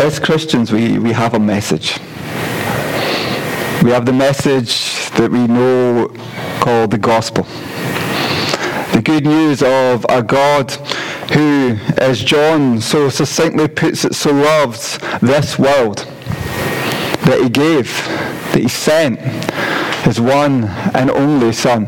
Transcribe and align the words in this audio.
as 0.00 0.18
Christians, 0.18 0.72
we, 0.72 0.98
we 0.98 1.12
have 1.12 1.34
a 1.34 1.38
message. 1.38 1.98
We 3.82 3.90
have 3.90 4.06
the 4.06 4.14
message 4.14 5.10
that 5.10 5.28
we 5.30 5.46
know 5.46 6.08
called 6.60 6.90
the 6.90 6.98
gospel. 6.98 7.44
The 8.94 9.02
good 9.04 9.26
news 9.26 9.62
of 9.62 10.06
a 10.08 10.22
God 10.22 10.70
who, 11.32 11.76
as 11.98 12.24
John 12.24 12.80
so 12.80 13.10
succinctly 13.10 13.68
puts 13.68 14.06
it, 14.06 14.14
so 14.14 14.32
loves 14.32 14.98
this 15.20 15.58
world 15.58 15.98
that 17.26 17.40
he 17.42 17.50
gave, 17.50 17.94
that 18.52 18.60
he 18.60 18.68
sent 18.68 19.20
his 20.06 20.18
one 20.18 20.64
and 20.94 21.10
only 21.10 21.52
Son. 21.52 21.84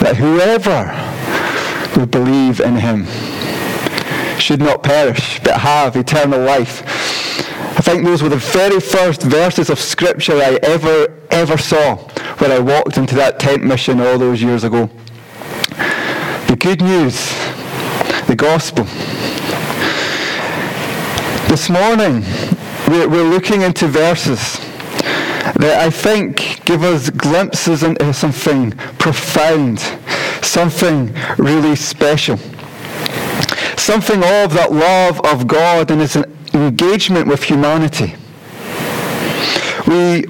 That 0.00 0.16
whoever 0.16 0.90
would 2.00 2.10
believe 2.10 2.58
in 2.58 2.76
him 2.76 3.06
should 4.50 4.58
not 4.58 4.82
perish, 4.82 5.38
but 5.44 5.60
have 5.60 5.94
eternal 5.94 6.40
life. 6.40 6.82
I 7.78 7.82
think 7.82 8.04
those 8.04 8.20
were 8.20 8.28
the 8.28 8.36
very 8.36 8.80
first 8.80 9.22
verses 9.22 9.70
of 9.70 9.78
Scripture 9.78 10.38
I 10.38 10.58
ever, 10.64 11.16
ever 11.30 11.56
saw 11.56 11.94
when 12.38 12.50
I 12.50 12.58
walked 12.58 12.96
into 12.96 13.14
that 13.14 13.38
tent 13.38 13.62
mission 13.62 14.00
all 14.00 14.18
those 14.18 14.42
years 14.42 14.64
ago. 14.64 14.90
The 16.48 16.56
good 16.58 16.82
news, 16.82 17.14
the 18.26 18.34
gospel. 18.36 18.86
This 21.48 21.70
morning, 21.70 22.24
we're 22.88 23.30
looking 23.30 23.62
into 23.62 23.86
verses 23.86 24.58
that 25.60 25.78
I 25.80 25.90
think 25.90 26.64
give 26.64 26.82
us 26.82 27.08
glimpses 27.08 27.84
into 27.84 28.12
something 28.12 28.72
profound, 28.98 29.78
something 30.42 31.14
really 31.38 31.76
special 31.76 32.40
something 33.90 34.22
of 34.22 34.54
that 34.54 34.70
love 34.70 35.20
of 35.22 35.48
God 35.48 35.90
and 35.90 36.00
his 36.00 36.14
engagement 36.54 37.26
with 37.26 37.42
humanity. 37.42 38.14
We 39.84 40.26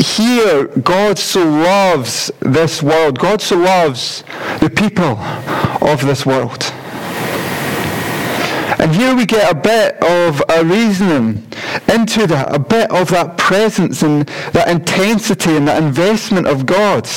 hear 0.00 0.66
God 0.82 1.16
so 1.16 1.44
loves 1.44 2.32
this 2.40 2.82
world. 2.82 3.20
God 3.20 3.40
so 3.40 3.56
loves 3.56 4.24
the 4.58 4.68
people 4.68 5.16
of 5.88 6.04
this 6.04 6.26
world. 6.26 6.64
And 8.80 8.92
here 8.92 9.14
we 9.14 9.26
get 9.26 9.48
a 9.48 9.54
bit 9.54 9.94
of 10.02 10.42
a 10.48 10.64
reasoning 10.64 11.46
into 11.86 12.26
that, 12.26 12.52
a 12.52 12.58
bit 12.58 12.90
of 12.90 13.10
that 13.10 13.38
presence 13.38 14.02
and 14.02 14.26
that 14.52 14.66
intensity 14.66 15.56
and 15.56 15.68
that 15.68 15.80
investment 15.80 16.48
of 16.48 16.66
God 16.66 17.08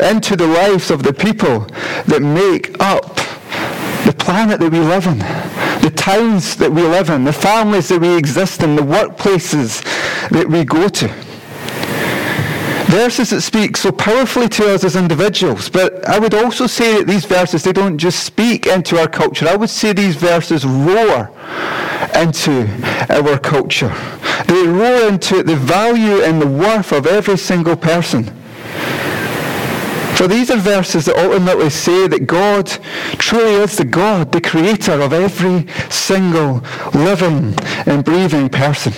into 0.00 0.34
the 0.34 0.48
lives 0.48 0.90
of 0.90 1.04
the 1.04 1.12
people 1.12 1.60
that 2.06 2.20
make 2.20 2.74
up 2.80 3.25
planet 4.26 4.58
that 4.58 4.72
we 4.72 4.80
live 4.80 5.06
in, 5.06 5.18
the 5.82 5.92
towns 5.94 6.56
that 6.56 6.68
we 6.68 6.82
live 6.82 7.10
in, 7.10 7.22
the 7.22 7.32
families 7.32 7.86
that 7.86 8.00
we 8.00 8.12
exist 8.16 8.60
in, 8.60 8.74
the 8.74 8.82
workplaces 8.82 9.84
that 10.30 10.48
we 10.48 10.64
go 10.64 10.88
to. 10.88 11.06
Verses 12.90 13.30
that 13.30 13.42
speak 13.42 13.76
so 13.76 13.92
powerfully 13.92 14.48
to 14.48 14.74
us 14.74 14.82
as 14.82 14.96
individuals, 14.96 15.68
but 15.68 16.04
I 16.08 16.18
would 16.18 16.34
also 16.34 16.66
say 16.66 16.98
that 16.98 17.06
these 17.06 17.24
verses, 17.24 17.62
they 17.62 17.72
don't 17.72 17.98
just 17.98 18.24
speak 18.24 18.66
into 18.66 18.98
our 18.98 19.06
culture. 19.06 19.46
I 19.46 19.54
would 19.54 19.70
say 19.70 19.92
these 19.92 20.16
verses 20.16 20.64
roar 20.64 21.30
into 22.16 22.66
our 23.08 23.38
culture. 23.38 23.94
They 24.48 24.66
roar 24.66 25.08
into 25.08 25.44
the 25.44 25.54
value 25.54 26.22
and 26.24 26.42
the 26.42 26.48
worth 26.48 26.90
of 26.90 27.06
every 27.06 27.38
single 27.38 27.76
person. 27.76 28.24
For 30.16 30.26
these 30.26 30.50
are 30.50 30.56
verses 30.56 31.04
that 31.04 31.16
ultimately 31.18 31.68
say 31.68 32.08
that 32.08 32.26
God 32.26 32.68
truly 33.18 33.56
is 33.62 33.76
the 33.76 33.84
God, 33.84 34.32
the 34.32 34.40
creator 34.40 34.98
of 35.02 35.12
every 35.12 35.66
single 35.90 36.62
living 36.94 37.54
and 37.84 38.02
breathing 38.02 38.48
person. 38.48 38.94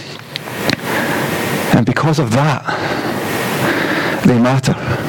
And 1.77 1.85
because 1.85 2.21
of 2.21 2.31
that, 2.31 2.65
they 4.25 4.39
matter 4.39 5.08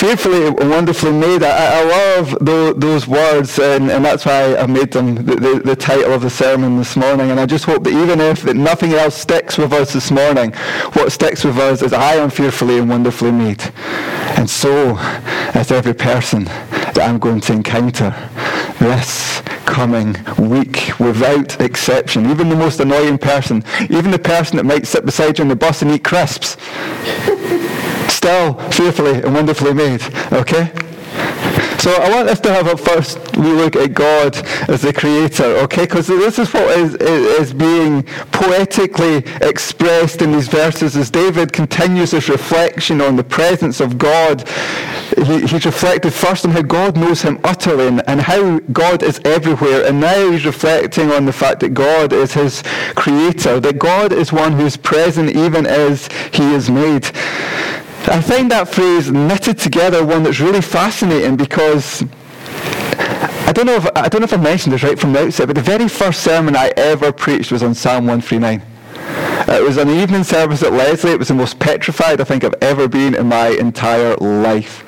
fearfully 0.00 0.46
and 0.46 0.70
wonderfully 0.70 1.12
made. 1.12 1.42
I, 1.42 1.80
I 1.80 1.84
love 1.84 2.38
those, 2.40 2.74
those 2.76 3.06
words, 3.06 3.58
and, 3.58 3.90
and, 3.90 4.02
that's 4.02 4.24
why 4.24 4.56
I 4.56 4.66
made 4.66 4.92
them 4.92 5.14
the, 5.14 5.34
the, 5.36 5.62
the, 5.62 5.76
title 5.76 6.14
of 6.14 6.22
the 6.22 6.30
sermon 6.30 6.78
this 6.78 6.96
morning. 6.96 7.30
And 7.30 7.38
I 7.38 7.44
just 7.44 7.66
hope 7.66 7.84
that 7.84 7.90
even 7.90 8.18
if 8.18 8.40
that 8.44 8.56
nothing 8.56 8.94
else 8.94 9.14
sticks 9.14 9.58
with 9.58 9.74
us 9.74 9.92
this 9.92 10.10
morning, 10.10 10.52
what 10.94 11.12
sticks 11.12 11.44
with 11.44 11.58
us 11.58 11.82
is 11.82 11.92
I 11.92 12.14
am 12.14 12.30
fearfully 12.30 12.78
and 12.78 12.88
wonderfully 12.88 13.30
made. 13.30 13.62
And 14.38 14.48
so 14.48 14.96
is 15.54 15.70
every 15.70 15.94
person 15.94 16.44
that 16.44 16.98
I'm 16.98 17.18
going 17.18 17.40
to 17.42 17.52
encounter 17.52 18.10
this 18.78 19.42
coming 19.66 20.16
week 20.38 20.98
without 20.98 21.60
exception. 21.60 22.30
Even 22.30 22.48
the 22.48 22.56
most 22.56 22.80
annoying 22.80 23.18
person, 23.18 23.62
even 23.90 24.10
the 24.10 24.18
person 24.18 24.56
that 24.56 24.64
might 24.64 24.86
sit 24.86 25.04
beside 25.04 25.38
you 25.38 25.42
on 25.42 25.48
the 25.48 25.56
bus 25.56 25.82
and 25.82 25.90
eat 25.90 26.04
crisps 26.04 26.56
still 28.20 28.52
fearfully 28.70 29.22
and 29.22 29.32
wonderfully 29.32 29.72
made. 29.72 30.02
Okay? 30.30 30.70
So 31.78 31.90
I 31.90 32.10
want 32.10 32.28
us 32.28 32.38
to 32.40 32.52
have 32.52 32.66
a 32.66 32.76
first 32.76 33.18
we 33.38 33.52
look 33.52 33.74
at 33.74 33.94
God 33.94 34.36
as 34.68 34.82
the 34.82 34.92
creator, 34.92 35.46
okay? 35.64 35.84
Because 35.84 36.06
this 36.06 36.38
is 36.38 36.52
what 36.52 36.78
is, 36.78 36.94
is, 36.96 37.54
being 37.54 38.02
poetically 38.32 39.24
expressed 39.40 40.20
in 40.20 40.32
these 40.32 40.48
verses 40.48 40.94
as 40.98 41.10
David 41.10 41.54
continues 41.54 42.10
his 42.10 42.28
reflection 42.28 43.00
on 43.00 43.16
the 43.16 43.24
presence 43.24 43.80
of 43.80 43.96
God. 43.96 44.46
He, 45.16 45.46
he's 45.46 45.64
reflected 45.64 46.12
first 46.12 46.44
on 46.44 46.50
how 46.50 46.60
God 46.60 46.98
knows 46.98 47.22
him 47.22 47.40
utterly 47.44 47.88
and, 47.88 48.06
and 48.06 48.20
how 48.20 48.58
God 48.74 49.02
is 49.02 49.18
everywhere. 49.24 49.86
And 49.86 49.98
now 49.98 50.30
he's 50.30 50.44
reflecting 50.44 51.10
on 51.10 51.24
the 51.24 51.32
fact 51.32 51.60
that 51.60 51.70
God 51.70 52.12
is 52.12 52.34
his 52.34 52.62
creator, 52.94 53.58
that 53.58 53.78
God 53.78 54.12
is 54.12 54.34
one 54.34 54.52
who 54.52 54.66
is 54.66 54.76
present 54.76 55.34
even 55.34 55.64
as 55.64 56.10
he 56.34 56.52
is 56.52 56.68
made. 56.68 57.10
I 58.08 58.20
find 58.20 58.50
that 58.50 58.68
phrase 58.68 59.10
knitted 59.10 59.58
together 59.58 60.04
one 60.04 60.22
that's 60.22 60.40
really 60.40 60.60
fascinating 60.62 61.36
because 61.36 62.02
I 63.46 63.52
don't 63.52 63.66
know 63.66 63.76
if 63.76 63.86
I 63.96 64.08
don't 64.08 64.20
know 64.20 64.24
if 64.24 64.32
I 64.32 64.36
mentioned 64.36 64.72
this 64.72 64.82
right 64.82 64.98
from 64.98 65.12
the 65.12 65.26
outset, 65.26 65.46
but 65.46 65.56
the 65.56 65.62
very 65.62 65.88
first 65.88 66.22
sermon 66.22 66.56
I 66.56 66.72
ever 66.76 67.12
preached 67.12 67.52
was 67.52 67.62
on 67.62 67.74
Psalm 67.74 68.06
139. 68.06 68.62
It 69.48 69.62
was 69.62 69.76
an 69.76 69.90
evening 69.90 70.24
service 70.24 70.62
at 70.62 70.72
Leslie. 70.72 71.12
It 71.12 71.18
was 71.18 71.28
the 71.28 71.34
most 71.34 71.58
petrified 71.58 72.20
I 72.20 72.24
think 72.24 72.44
I've 72.44 72.54
ever 72.62 72.88
been 72.88 73.14
in 73.14 73.26
my 73.26 73.48
entire 73.48 74.16
life. 74.16 74.84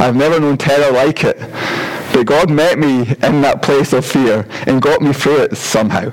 I've 0.00 0.16
never 0.16 0.40
known 0.40 0.56
terror 0.56 0.90
like 0.92 1.24
it. 1.24 1.38
But 2.16 2.24
God 2.24 2.50
met 2.50 2.78
me 2.78 3.00
in 3.00 3.42
that 3.42 3.60
place 3.60 3.92
of 3.92 4.06
fear 4.06 4.48
and 4.66 4.80
got 4.80 5.02
me 5.02 5.12
through 5.12 5.42
it 5.42 5.54
somehow. 5.54 6.12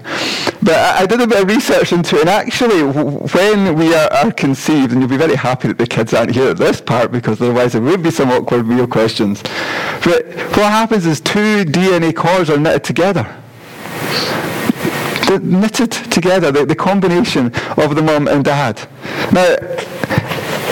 But 0.61 0.73
I, 0.75 1.03
I 1.03 1.05
did 1.05 1.21
a 1.21 1.27
bit 1.27 1.43
of 1.43 1.47
research 1.47 1.93
into 1.93 2.17
it, 2.17 2.21
and 2.23 2.29
actually, 2.29 2.83
when 2.83 3.77
we 3.77 3.95
are, 3.95 4.11
are, 4.11 4.31
conceived, 4.33 4.91
and 4.91 4.99
you'll 4.99 5.09
be 5.09 5.15
very 5.15 5.35
happy 5.35 5.69
that 5.69 5.77
the 5.77 5.87
kids 5.87 6.13
aren't 6.13 6.31
here 6.31 6.49
at 6.49 6.57
this 6.57 6.81
part 6.81 7.13
because 7.13 7.41
otherwise 7.41 7.71
there 7.71 7.81
would 7.81 8.03
be 8.03 8.11
some 8.11 8.31
awkward 8.31 8.65
real 8.65 8.85
questions. 8.85 9.41
But 10.03 10.27
what 10.57 10.73
happens 10.73 11.05
is 11.05 11.21
two 11.21 11.63
DNA 11.63 12.13
cores 12.13 12.49
are 12.49 12.57
knitted 12.57 12.83
together. 12.83 13.33
Knitted 15.41 15.89
together, 16.11 16.51
the, 16.51 16.65
the 16.65 16.75
combination 16.75 17.45
of 17.77 17.95
the 17.95 18.01
mum 18.01 18.27
and 18.27 18.43
dad. 18.43 18.89
Now, 19.31 19.55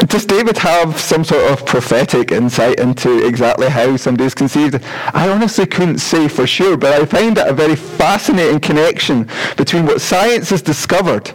does 0.08 0.26
David 0.26 0.58
have 0.58 1.00
some 1.00 1.24
sort 1.24 1.52
of 1.52 1.66
prophetic 1.66 2.32
insight 2.32 2.80
into 2.80 3.26
exactly 3.26 3.70
how 3.70 3.96
somebody 3.98 4.26
is 4.26 4.34
conceived? 4.34 4.84
I 5.14 5.30
honestly 5.30 5.66
couldn't 5.66 6.00
say 6.00 6.28
for 6.28 6.48
sure, 6.48 6.76
but 6.78 6.94
I 6.94 7.06
find 7.06 7.38
that 7.38 7.48
a 7.48 7.54
very 7.54 7.76
fascinating 7.76 8.60
connection 8.60 9.30
between 9.58 9.86
what 9.86 10.02
science 10.02 10.50
has 10.50 10.62
discovered, 10.62 11.26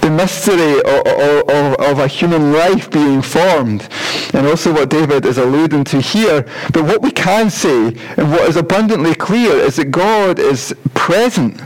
the 0.00 0.10
mystery 0.10 0.78
of, 0.80 1.48
of, 1.48 1.74
of 1.74 1.98
a 1.98 2.06
human 2.06 2.52
life 2.52 2.90
being 2.90 3.22
formed, 3.22 3.88
and 4.32 4.46
also 4.46 4.72
what 4.72 4.88
David 4.88 5.26
is 5.26 5.38
alluding 5.38 5.84
to 5.84 6.00
here. 6.00 6.42
But 6.72 6.84
what 6.84 7.02
we 7.02 7.10
can 7.10 7.50
say, 7.50 7.88
and 8.16 8.30
what 8.30 8.48
is 8.48 8.56
abundantly 8.56 9.14
clear, 9.14 9.52
is 9.52 9.76
that 9.76 9.90
God 9.90 10.38
is 10.38 10.74
present 10.94 11.60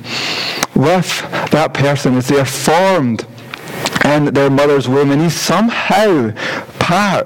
with 0.75 1.21
that 1.51 1.75
person 1.75 2.17
as 2.17 2.29
they 2.29 2.39
are 2.39 2.45
formed 2.45 3.27
and 4.11 4.29
their 4.29 4.51
mother's 4.51 4.89
womb, 4.89 5.13
and 5.13 5.23
he's 5.23 5.35
somehow 5.35 6.33
part 6.91 7.25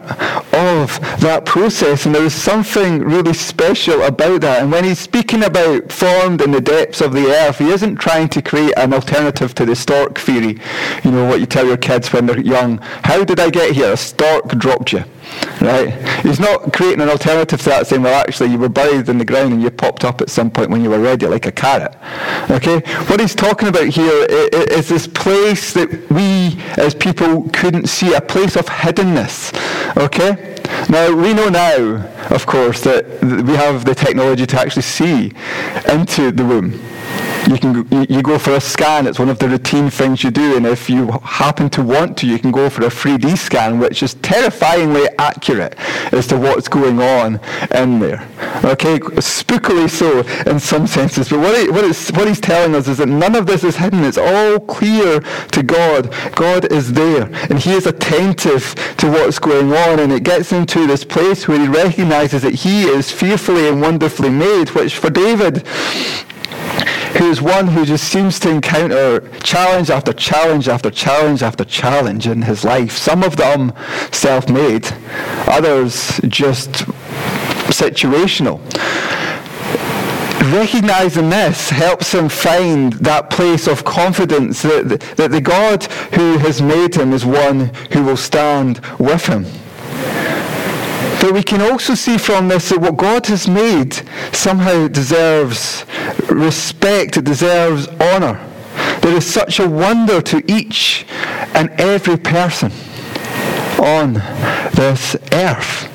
of 0.52 1.00
that 1.20 1.46
process. 1.46 2.04
And 2.04 2.14
there 2.14 2.24
is 2.24 2.34
something 2.34 3.00
really 3.00 3.32
special 3.32 4.02
about 4.02 4.42
that. 4.42 4.60
And 4.62 4.70
when 4.70 4.84
he's 4.84 4.98
speaking 4.98 5.42
about 5.42 5.90
formed 5.90 6.42
in 6.42 6.50
the 6.50 6.60
depths 6.60 7.00
of 7.00 7.14
the 7.14 7.30
earth, 7.30 7.58
he 7.58 7.70
isn't 7.70 7.96
trying 7.96 8.28
to 8.28 8.42
create 8.42 8.74
an 8.76 8.92
alternative 8.92 9.54
to 9.54 9.64
the 9.64 9.74
stork 9.74 10.18
theory. 10.18 10.58
You 11.02 11.10
know, 11.10 11.26
what 11.26 11.40
you 11.40 11.46
tell 11.46 11.66
your 11.66 11.78
kids 11.78 12.12
when 12.12 12.26
they're 12.26 12.40
young. 12.40 12.76
How 13.04 13.24
did 13.24 13.40
I 13.40 13.48
get 13.48 13.72
here? 13.72 13.92
A 13.92 13.96
stork 13.96 14.48
dropped 14.48 14.92
you. 14.92 15.04
Right? 15.62 15.90
He's 16.22 16.38
not 16.38 16.74
creating 16.74 17.00
an 17.00 17.08
alternative 17.08 17.58
to 17.62 17.70
that 17.70 17.86
saying, 17.86 18.02
well, 18.02 18.20
actually, 18.20 18.50
you 18.50 18.58
were 18.58 18.68
buried 18.68 19.08
in 19.08 19.16
the 19.16 19.24
ground 19.24 19.54
and 19.54 19.62
you 19.62 19.70
popped 19.70 20.04
up 20.04 20.20
at 20.20 20.28
some 20.28 20.50
point 20.50 20.68
when 20.68 20.84
you 20.84 20.90
were 20.90 21.00
ready, 21.00 21.26
like 21.26 21.46
a 21.46 21.52
carrot. 21.52 21.96
Okay? 22.50 22.80
What 23.06 23.18
he's 23.18 23.34
talking 23.34 23.68
about 23.68 23.86
here 23.86 24.26
is 24.28 24.90
this 24.90 25.06
place 25.06 25.72
that 25.72 25.88
we 26.10 26.60
as 26.76 26.94
people 26.94 27.48
couldn't 27.54 27.88
see, 27.88 28.12
a 28.12 28.20
place 28.20 28.56
of 28.56 28.66
hiddenness. 28.66 29.53
Okay? 29.96 30.56
Now, 30.88 31.14
we 31.14 31.32
know 31.32 31.48
now, 31.48 32.06
of 32.30 32.46
course, 32.46 32.80
that 32.82 33.04
we 33.22 33.54
have 33.54 33.84
the 33.84 33.94
technology 33.94 34.46
to 34.46 34.60
actually 34.60 34.82
see 34.82 35.32
into 35.88 36.30
the 36.30 36.44
womb. 36.44 36.80
You 37.46 37.58
can 37.58 37.86
you 38.08 38.22
go 38.22 38.38
for 38.38 38.52
a 38.52 38.60
scan. 38.60 39.06
It's 39.06 39.18
one 39.18 39.28
of 39.28 39.38
the 39.38 39.48
routine 39.48 39.90
things 39.90 40.24
you 40.24 40.30
do, 40.30 40.56
and 40.56 40.66
if 40.66 40.88
you 40.88 41.10
happen 41.22 41.68
to 41.70 41.82
want 41.82 42.16
to, 42.18 42.26
you 42.26 42.38
can 42.38 42.50
go 42.50 42.70
for 42.70 42.84
a 42.84 42.88
3D 42.88 43.36
scan, 43.36 43.78
which 43.78 44.02
is 44.02 44.14
terrifyingly 44.14 45.06
accurate 45.18 45.78
as 46.12 46.26
to 46.28 46.38
what's 46.38 46.68
going 46.68 47.00
on 47.00 47.40
in 47.74 47.98
there. 47.98 48.26
Okay, 48.64 48.98
spookily 48.98 49.90
so 49.90 50.20
in 50.50 50.58
some 50.58 50.86
senses. 50.86 51.28
But 51.28 51.40
what, 51.40 51.58
he, 51.58 51.68
what, 51.68 51.84
what 52.16 52.28
he's 52.28 52.40
telling 52.40 52.74
us 52.74 52.88
is 52.88 52.98
that 52.98 53.08
none 53.08 53.34
of 53.34 53.46
this 53.46 53.62
is 53.62 53.76
hidden. 53.76 54.04
It's 54.04 54.18
all 54.18 54.58
clear 54.60 55.20
to 55.20 55.62
God. 55.62 56.14
God 56.34 56.72
is 56.72 56.94
there, 56.94 57.24
and 57.50 57.58
He 57.58 57.72
is 57.72 57.86
attentive 57.86 58.74
to 58.96 59.10
what's 59.10 59.38
going 59.38 59.72
on, 59.72 59.98
and 60.00 60.12
it 60.12 60.22
gets 60.22 60.52
into 60.52 60.86
this 60.86 61.04
place 61.04 61.46
where 61.46 61.60
He 61.60 61.68
recognizes 61.68 62.42
that 62.42 62.54
He 62.54 62.84
is 62.84 63.10
fearfully 63.10 63.68
and 63.68 63.82
wonderfully 63.82 64.30
made, 64.30 64.70
which 64.70 64.96
for 64.96 65.10
David 65.10 65.66
who 67.18 67.30
is 67.30 67.40
one 67.40 67.68
who 67.68 67.84
just 67.84 68.04
seems 68.04 68.40
to 68.40 68.50
encounter 68.50 69.20
challenge 69.40 69.90
after 69.90 70.12
challenge 70.12 70.68
after 70.68 70.90
challenge 70.90 71.42
after 71.42 71.64
challenge 71.64 72.26
in 72.26 72.42
his 72.42 72.64
life. 72.64 72.92
Some 72.92 73.22
of 73.22 73.36
them 73.36 73.72
self 74.10 74.48
made, 74.48 74.86
others 75.46 76.20
just 76.28 76.70
situational. 77.70 78.60
Recognizing 80.52 81.30
this 81.30 81.70
helps 81.70 82.12
him 82.12 82.28
find 82.28 82.92
that 82.94 83.30
place 83.30 83.66
of 83.66 83.84
confidence 83.84 84.62
that, 84.62 85.00
that 85.16 85.30
the 85.30 85.40
God 85.40 85.84
who 86.14 86.38
has 86.38 86.60
made 86.60 86.94
him 86.94 87.12
is 87.12 87.24
one 87.24 87.72
who 87.92 88.04
will 88.04 88.16
stand 88.16 88.80
with 88.98 89.26
him. 89.26 89.46
But 91.24 91.32
we 91.32 91.42
can 91.42 91.62
also 91.62 91.94
see 91.94 92.18
from 92.18 92.48
this 92.48 92.68
that 92.68 92.82
what 92.82 92.98
God 92.98 93.24
has 93.28 93.48
made 93.48 93.94
somehow 94.30 94.88
deserves 94.88 95.86
respect, 96.28 97.16
it 97.16 97.24
deserves 97.24 97.88
honour. 97.98 98.38
There 99.00 99.16
is 99.16 99.24
such 99.24 99.58
a 99.58 99.66
wonder 99.66 100.20
to 100.20 100.42
each 100.46 101.06
and 101.54 101.70
every 101.80 102.18
person 102.18 102.70
on 103.78 104.12
this 104.74 105.16
earth, 105.32 105.88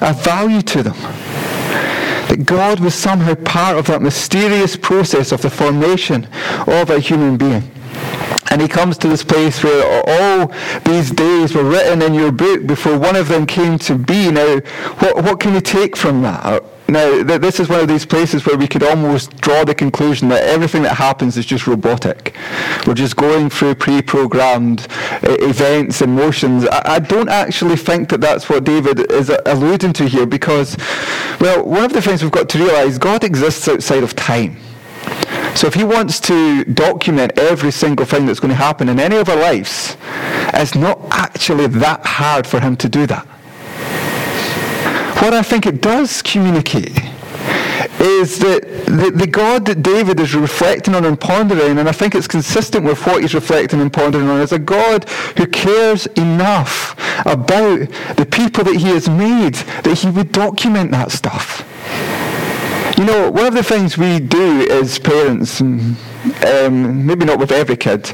a 0.00 0.14
value 0.14 0.62
to 0.62 0.84
them. 0.84 0.96
That 2.28 2.44
God 2.46 2.78
was 2.78 2.94
somehow 2.94 3.34
part 3.34 3.78
of 3.78 3.88
that 3.88 4.00
mysterious 4.00 4.76
process 4.76 5.32
of 5.32 5.42
the 5.42 5.50
formation 5.50 6.28
of 6.68 6.90
a 6.90 7.00
human 7.00 7.36
being. 7.36 7.68
And 8.50 8.62
he 8.62 8.68
comes 8.68 8.96
to 8.98 9.08
this 9.08 9.22
place 9.22 9.62
where 9.62 10.02
all 10.06 10.52
these 10.84 11.10
days 11.10 11.54
were 11.54 11.64
written 11.64 12.02
in 12.02 12.14
your 12.14 12.32
book 12.32 12.66
before 12.66 12.98
one 12.98 13.16
of 13.16 13.28
them 13.28 13.46
came 13.46 13.78
to 13.80 13.94
be. 13.96 14.30
Now, 14.30 14.58
what, 15.00 15.22
what 15.22 15.40
can 15.40 15.52
we 15.54 15.60
take 15.60 15.96
from 15.96 16.22
that? 16.22 16.64
Now, 16.90 17.22
th- 17.22 17.42
this 17.42 17.60
is 17.60 17.68
one 17.68 17.80
of 17.80 17.88
these 17.88 18.06
places 18.06 18.46
where 18.46 18.56
we 18.56 18.66
could 18.66 18.82
almost 18.82 19.36
draw 19.42 19.62
the 19.62 19.74
conclusion 19.74 20.30
that 20.30 20.42
everything 20.44 20.82
that 20.84 20.94
happens 20.94 21.36
is 21.36 21.44
just 21.44 21.66
robotic. 21.66 22.34
We're 22.86 22.94
just 22.94 23.14
going 23.14 23.50
through 23.50 23.74
pre-programmed 23.74 24.86
uh, 25.22 25.36
events 25.40 26.00
and 26.00 26.16
motions. 26.16 26.66
I-, 26.66 26.94
I 26.94 26.98
don't 26.98 27.28
actually 27.28 27.76
think 27.76 28.08
that 28.08 28.22
that's 28.22 28.48
what 28.48 28.64
David 28.64 29.12
is 29.12 29.30
alluding 29.44 29.92
to 29.94 30.08
here 30.08 30.24
because, 30.24 30.78
well, 31.38 31.62
one 31.62 31.84
of 31.84 31.92
the 31.92 32.00
things 32.00 32.22
we've 32.22 32.32
got 32.32 32.48
to 32.48 32.58
realize, 32.58 32.96
God 32.96 33.22
exists 33.22 33.68
outside 33.68 34.02
of 34.02 34.16
time. 34.16 34.56
So 35.58 35.66
if 35.66 35.74
he 35.74 35.82
wants 35.82 36.20
to 36.20 36.62
document 36.66 37.36
every 37.36 37.72
single 37.72 38.06
thing 38.06 38.26
that's 38.26 38.38
going 38.38 38.50
to 38.50 38.54
happen 38.54 38.88
in 38.88 39.00
any 39.00 39.16
of 39.16 39.28
our 39.28 39.34
lives, 39.34 39.96
it's 40.54 40.76
not 40.76 41.00
actually 41.10 41.66
that 41.66 42.06
hard 42.06 42.46
for 42.46 42.60
him 42.60 42.76
to 42.76 42.88
do 42.88 43.08
that. 43.08 43.26
What 45.20 45.34
I 45.34 45.42
think 45.42 45.66
it 45.66 45.82
does 45.82 46.22
communicate 46.22 46.96
is 47.98 48.38
that 48.38 48.60
the, 48.86 49.10
the, 49.12 49.26
God 49.26 49.66
that 49.66 49.82
David 49.82 50.20
is 50.20 50.32
reflecting 50.32 50.94
on 50.94 51.04
and 51.04 51.20
pondering, 51.20 51.78
and 51.78 51.88
I 51.88 51.92
think 51.92 52.14
it's 52.14 52.28
consistent 52.28 52.84
with 52.84 53.04
what 53.04 53.22
he's 53.22 53.34
reflecting 53.34 53.80
and 53.80 53.92
pondering 53.92 54.28
on, 54.28 54.40
is 54.40 54.52
a 54.52 54.60
God 54.60 55.08
who 55.38 55.48
cares 55.48 56.06
enough 56.06 56.94
about 57.26 57.80
the 58.16 58.28
people 58.30 58.62
that 58.62 58.76
he 58.76 58.90
has 58.90 59.08
made 59.08 59.54
that 59.54 59.98
he 59.98 60.08
would 60.08 60.30
document 60.30 60.92
that 60.92 61.10
stuff. 61.10 61.64
You 62.98 63.04
know, 63.04 63.30
one 63.30 63.46
of 63.46 63.54
the 63.54 63.62
things 63.62 63.96
we 63.96 64.18
do 64.18 64.68
as 64.68 64.98
parents, 64.98 65.60
um, 65.60 67.06
maybe 67.06 67.24
not 67.24 67.38
with 67.38 67.52
every 67.52 67.76
kid, 67.76 68.12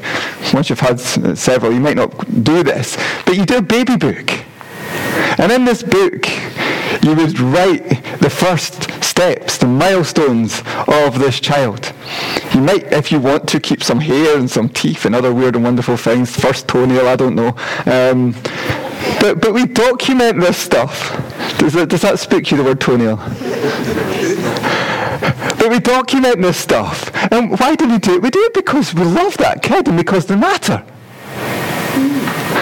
once 0.53 0.69
you've 0.69 0.81
had 0.81 1.01
several, 1.01 1.73
you 1.73 1.81
might 1.81 1.97
not 1.97 2.11
do 2.45 2.63
this, 2.63 2.99
but 3.25 3.35
you 3.35 3.47
do 3.47 3.57
a 3.57 3.63
baby 3.63 3.97
book. 3.97 4.31
And 5.39 5.51
in 5.51 5.65
this 5.65 5.83
book, 5.83 6.29
you 7.03 7.15
would 7.15 7.41
write 7.41 8.03
the 8.21 8.29
first 8.29 8.91
steps, 9.03 9.57
the 9.57 9.67
milestones 9.67 10.63
of 10.87 11.19
this 11.19 11.41
child. 11.41 11.95
You 12.53 12.61
might, 12.61 12.93
if 12.93 13.11
you 13.11 13.21
want 13.21 13.49
to, 13.49 13.61
keep 13.61 13.83
some 13.83 14.01
hair 14.01 14.37
and 14.37 14.51
some 14.51 14.69
teeth 14.69 15.07
and 15.07 15.15
other 15.15 15.33
weird 15.33 15.57
and 15.57 15.65
wonderful 15.65 15.97
things. 15.97 16.37
First 16.37 16.69
toenail, 16.69 17.09
I 17.09 17.17
don't 17.17 17.35
know. 17.35 17.57
Um, 17.87 18.33
but, 19.19 19.41
but 19.41 19.55
we 19.55 19.65
document 19.65 20.41
this 20.41 20.59
stuff. 20.59 21.11
Does 21.59 21.73
that, 21.73 21.89
does 21.89 22.03
that 22.03 22.19
spook 22.19 22.51
you, 22.51 22.59
the 22.59 22.65
word 22.65 22.81
toenail? 22.83 23.17
We 25.69 25.81
document 25.81 26.41
this 26.43 26.57
stuff. 26.59 27.11
And 27.33 27.59
why 27.59 27.75
do 27.75 27.89
we 27.89 27.99
do 27.99 28.17
it? 28.17 28.23
We 28.23 28.31
do 28.31 28.41
it 28.41 28.55
because 28.55 28.95
we 28.95 29.05
love 29.05 29.37
that 29.39 29.63
kid 29.63 29.89
and 29.89 29.97
because 29.97 30.27
they 30.27 30.37
matter. 30.37 30.85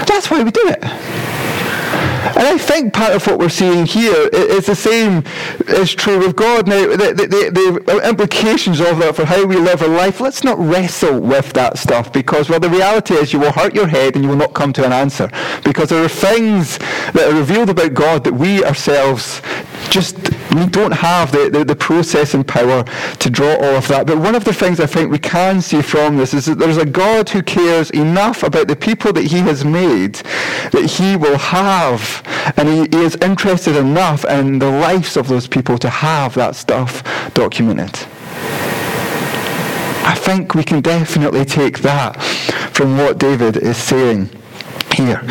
That's 0.06 0.30
why 0.30 0.42
we 0.42 0.50
do 0.50 0.62
it. 0.64 1.11
And 2.42 2.48
I 2.48 2.58
think 2.58 2.92
part 2.92 3.12
of 3.12 3.24
what 3.28 3.38
we're 3.38 3.48
seeing 3.48 3.86
here 3.86 4.28
is 4.32 4.66
the 4.66 4.74
same 4.74 5.22
is 5.68 5.94
true 5.94 6.18
with 6.18 6.34
God. 6.34 6.66
Now, 6.66 6.88
the, 6.88 7.14
the, 7.14 7.80
the, 7.86 8.08
implications 8.08 8.80
of 8.80 8.98
that 8.98 9.14
for 9.14 9.24
how 9.24 9.46
we 9.46 9.54
live 9.54 9.80
our 9.80 9.86
life, 9.86 10.20
let's 10.20 10.42
not 10.42 10.58
wrestle 10.58 11.20
with 11.20 11.52
that 11.52 11.78
stuff 11.78 12.12
because, 12.12 12.48
well, 12.48 12.58
the 12.58 12.68
reality 12.68 13.14
is 13.14 13.32
you 13.32 13.38
will 13.38 13.52
hurt 13.52 13.76
your 13.76 13.86
head 13.86 14.16
and 14.16 14.24
you 14.24 14.28
will 14.28 14.36
not 14.36 14.54
come 14.54 14.72
to 14.72 14.84
an 14.84 14.92
answer 14.92 15.30
because 15.62 15.90
there 15.90 16.04
are 16.04 16.08
things 16.08 16.78
that 17.12 17.32
are 17.32 17.38
revealed 17.38 17.70
about 17.70 17.94
God 17.94 18.24
that 18.24 18.34
we 18.34 18.64
ourselves 18.64 19.40
just 19.88 20.16
we 20.54 20.66
don't 20.66 20.92
have 20.92 21.32
the, 21.32 21.50
the, 21.50 21.64
the 21.64 21.76
process 21.76 22.34
and 22.34 22.46
power 22.46 22.84
to 23.18 23.30
draw 23.30 23.54
all 23.54 23.76
of 23.76 23.88
that. 23.88 24.06
But 24.06 24.18
one 24.18 24.34
of 24.34 24.44
the 24.44 24.52
things 24.52 24.80
I 24.80 24.86
think 24.86 25.10
we 25.10 25.18
can 25.18 25.60
see 25.60 25.82
from 25.82 26.16
this 26.16 26.34
is 26.34 26.46
that 26.46 26.58
there's 26.58 26.76
a 26.76 26.86
God 26.86 27.28
who 27.28 27.42
cares 27.42 27.90
enough 27.90 28.42
about 28.42 28.68
the 28.68 28.76
people 28.76 29.12
that 29.14 29.24
he 29.24 29.38
has 29.40 29.64
made 29.64 30.14
that 30.72 30.86
he 30.98 31.16
will 31.16 31.38
have, 31.38 32.22
and 32.56 32.68
he, 32.68 32.96
he 32.96 33.04
is 33.04 33.16
interested 33.16 33.76
enough 33.76 34.24
in 34.24 34.58
the 34.58 34.70
lives 34.70 35.16
of 35.16 35.28
those 35.28 35.46
people 35.46 35.78
to 35.78 35.88
have 35.88 36.34
that 36.34 36.56
stuff 36.56 37.02
documented. 37.34 37.94
I 40.04 40.14
think 40.16 40.54
we 40.54 40.64
can 40.64 40.80
definitely 40.80 41.44
take 41.44 41.80
that 41.80 42.20
from 42.72 42.98
what 42.98 43.18
David 43.18 43.56
is 43.56 43.76
saying 43.76 44.28
here. 44.92 45.22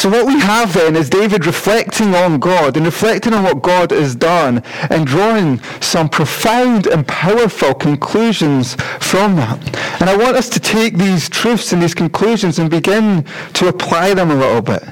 So 0.00 0.08
what 0.08 0.26
we 0.26 0.40
have 0.40 0.72
then 0.72 0.96
is 0.96 1.10
David 1.10 1.44
reflecting 1.44 2.14
on 2.14 2.38
God 2.38 2.78
and 2.78 2.86
reflecting 2.86 3.34
on 3.34 3.44
what 3.44 3.60
God 3.60 3.90
has 3.90 4.14
done 4.14 4.62
and 4.88 5.06
drawing 5.06 5.60
some 5.82 6.08
profound 6.08 6.86
and 6.86 7.06
powerful 7.06 7.74
conclusions 7.74 8.76
from 8.98 9.36
that. 9.36 9.62
And 10.00 10.08
I 10.08 10.16
want 10.16 10.38
us 10.38 10.48
to 10.48 10.58
take 10.58 10.96
these 10.96 11.28
truths 11.28 11.74
and 11.74 11.82
these 11.82 11.92
conclusions 11.92 12.58
and 12.58 12.70
begin 12.70 13.26
to 13.52 13.68
apply 13.68 14.14
them 14.14 14.30
a 14.30 14.34
little 14.34 14.62
bit. 14.62 14.82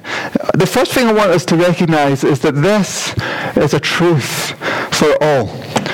The 0.53 0.69
first 0.71 0.93
thing 0.93 1.07
I 1.07 1.15
want 1.15 1.31
us 1.31 1.47
to 1.47 1.57
recognize 1.57 2.23
is 2.23 2.41
that 2.41 2.57
this 2.57 3.15
is 3.57 3.73
a 3.73 3.81
truth 3.81 4.51
for 4.95 5.17
all. 5.23 5.49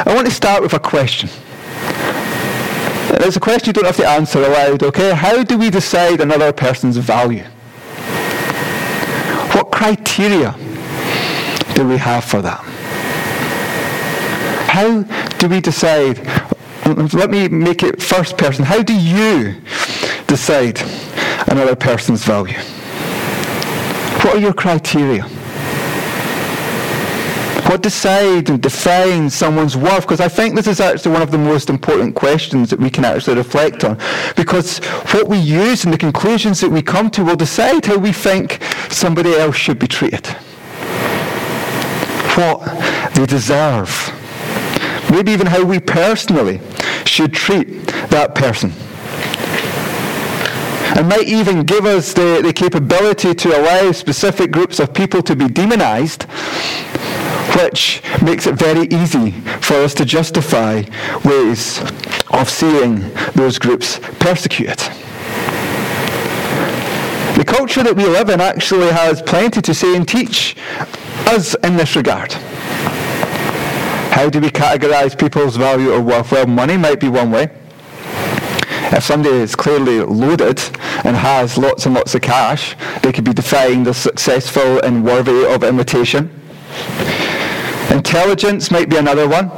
I 0.08 0.12
want 0.12 0.26
to 0.26 0.34
start 0.34 0.60
with 0.60 0.74
a 0.74 0.80
question. 0.80 1.28
It's 3.20 3.36
a 3.36 3.40
question 3.40 3.68
you 3.68 3.74
don't 3.74 3.86
have 3.86 3.96
to 3.98 4.08
answer 4.08 4.42
aloud, 4.42 4.82
okay? 4.82 5.14
How 5.14 5.44
do 5.44 5.56
we 5.56 5.70
decide 5.70 6.20
another 6.20 6.52
person's 6.52 6.96
value? 6.96 7.44
Criteria 9.74 10.52
do 11.74 11.88
we 11.88 11.96
have 11.96 12.24
for 12.24 12.40
that? 12.40 12.60
How 14.68 15.02
do 15.38 15.48
we 15.48 15.60
decide? 15.60 16.20
Let 17.12 17.28
me 17.28 17.48
make 17.48 17.82
it 17.82 18.00
first 18.00 18.38
person. 18.38 18.64
How 18.64 18.84
do 18.84 18.94
you 18.94 19.60
decide 20.28 20.80
another 21.48 21.74
person's 21.74 22.22
value? 22.22 22.56
What 24.22 24.36
are 24.36 24.40
your 24.40 24.54
criteria? 24.54 25.28
What 27.66 27.82
decide 27.82 28.50
and 28.50 28.60
define 28.60 29.30
someone's 29.30 29.76
worth? 29.76 30.02
Because 30.02 30.20
I 30.20 30.28
think 30.28 30.54
this 30.54 30.66
is 30.66 30.80
actually 30.80 31.12
one 31.12 31.22
of 31.22 31.30
the 31.30 31.38
most 31.38 31.70
important 31.70 32.14
questions 32.14 32.68
that 32.70 32.78
we 32.78 32.90
can 32.90 33.06
actually 33.06 33.36
reflect 33.36 33.84
on. 33.84 33.98
Because 34.36 34.78
what 35.12 35.28
we 35.28 35.38
use 35.38 35.84
and 35.84 35.92
the 35.92 35.98
conclusions 35.98 36.60
that 36.60 36.70
we 36.70 36.82
come 36.82 37.10
to 37.12 37.24
will 37.24 37.36
decide 37.36 37.86
how 37.86 37.96
we 37.96 38.12
think 38.12 38.62
somebody 38.90 39.34
else 39.34 39.56
should 39.56 39.78
be 39.78 39.86
treated. 39.86 40.26
What 42.36 43.14
they 43.14 43.24
deserve. 43.24 44.12
Maybe 45.10 45.32
even 45.32 45.46
how 45.46 45.64
we 45.64 45.80
personally 45.80 46.60
should 47.06 47.32
treat 47.32 47.86
that 48.10 48.34
person 48.34 48.72
and 50.96 51.08
might 51.08 51.26
even 51.26 51.64
give 51.64 51.86
us 51.86 52.12
the, 52.12 52.40
the 52.42 52.52
capability 52.52 53.34
to 53.34 53.58
allow 53.58 53.90
specific 53.90 54.52
groups 54.52 54.78
of 54.78 54.94
people 54.94 55.22
to 55.22 55.34
be 55.34 55.48
demonized 55.48 56.26
which 57.56 58.02
makes 58.22 58.46
it 58.46 58.54
very 58.54 58.86
easy 58.88 59.30
for 59.60 59.74
us 59.74 59.94
to 59.94 60.04
justify 60.04 60.82
ways 61.24 61.80
of 62.30 62.48
seeing 62.50 63.00
those 63.34 63.58
groups 63.58 63.98
persecuted. 64.18 64.78
The 67.36 67.44
culture 67.44 67.82
that 67.82 67.94
we 67.96 68.04
live 68.04 68.28
in 68.28 68.40
actually 68.40 68.90
has 68.90 69.20
plenty 69.22 69.60
to 69.60 69.74
say 69.74 69.96
and 69.96 70.06
teach 70.06 70.56
us 71.26 71.54
in 71.64 71.76
this 71.76 71.96
regard. 71.96 72.32
How 74.12 74.30
do 74.30 74.40
we 74.40 74.48
categorize 74.50 75.18
people's 75.18 75.56
value 75.56 75.92
or 75.92 76.00
worth? 76.00 76.30
Well, 76.30 76.46
money 76.46 76.76
might 76.76 77.00
be 77.00 77.08
one 77.08 77.30
way. 77.30 77.50
If 78.92 79.02
somebody 79.02 79.34
is 79.34 79.56
clearly 79.56 80.00
loaded 80.00 80.60
and 81.02 81.16
has 81.16 81.58
lots 81.58 81.86
and 81.86 81.94
lots 81.94 82.14
of 82.14 82.22
cash, 82.22 82.76
they 83.02 83.10
could 83.10 83.24
be 83.24 83.32
defined 83.32 83.88
as 83.88 83.96
successful 83.96 84.78
and 84.80 85.04
worthy 85.04 85.44
of 85.44 85.64
imitation. 85.64 86.30
Intelligence 87.94 88.72
might 88.72 88.88
be 88.88 88.96
another 88.96 89.28
one. 89.28 89.52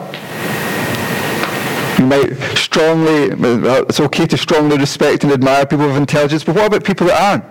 You 1.99 2.05
might 2.05 2.37
strongly, 2.55 3.33
uh, 3.33 3.85
it's 3.89 3.99
okay 3.99 4.27
to 4.27 4.37
strongly 4.37 4.77
respect 4.77 5.25
and 5.25 5.33
admire 5.33 5.65
people 5.65 5.89
of 5.89 5.97
intelligence, 5.97 6.45
but 6.45 6.55
what 6.55 6.67
about 6.67 6.85
people 6.85 7.07
that 7.07 7.19
aren't? 7.19 7.45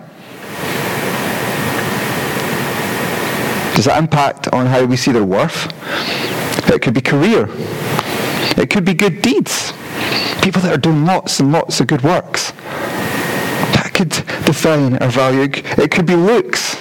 Does 3.74 3.86
that 3.86 3.98
impact 3.98 4.46
on 4.52 4.66
how 4.66 4.84
we 4.84 4.96
see 4.96 5.10
their 5.10 5.24
worth? 5.24 5.66
It 6.70 6.82
could 6.82 6.94
be 6.94 7.00
career. 7.00 7.48
It 8.56 8.70
could 8.70 8.84
be 8.84 8.94
good 8.94 9.22
deeds. 9.22 9.72
People 10.40 10.62
that 10.62 10.72
are 10.72 10.78
doing 10.78 11.04
lots 11.04 11.40
and 11.40 11.50
lots 11.50 11.80
of 11.80 11.88
good 11.88 12.02
works. 12.02 12.52
That 13.74 13.90
could 13.92 14.10
define 14.46 14.98
our 14.98 15.08
value. 15.08 15.50
It 15.52 15.90
could 15.90 16.06
be 16.06 16.14
looks. 16.14 16.74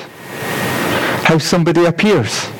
How 1.23 1.39
somebody 1.39 1.85
appears. 1.85 2.54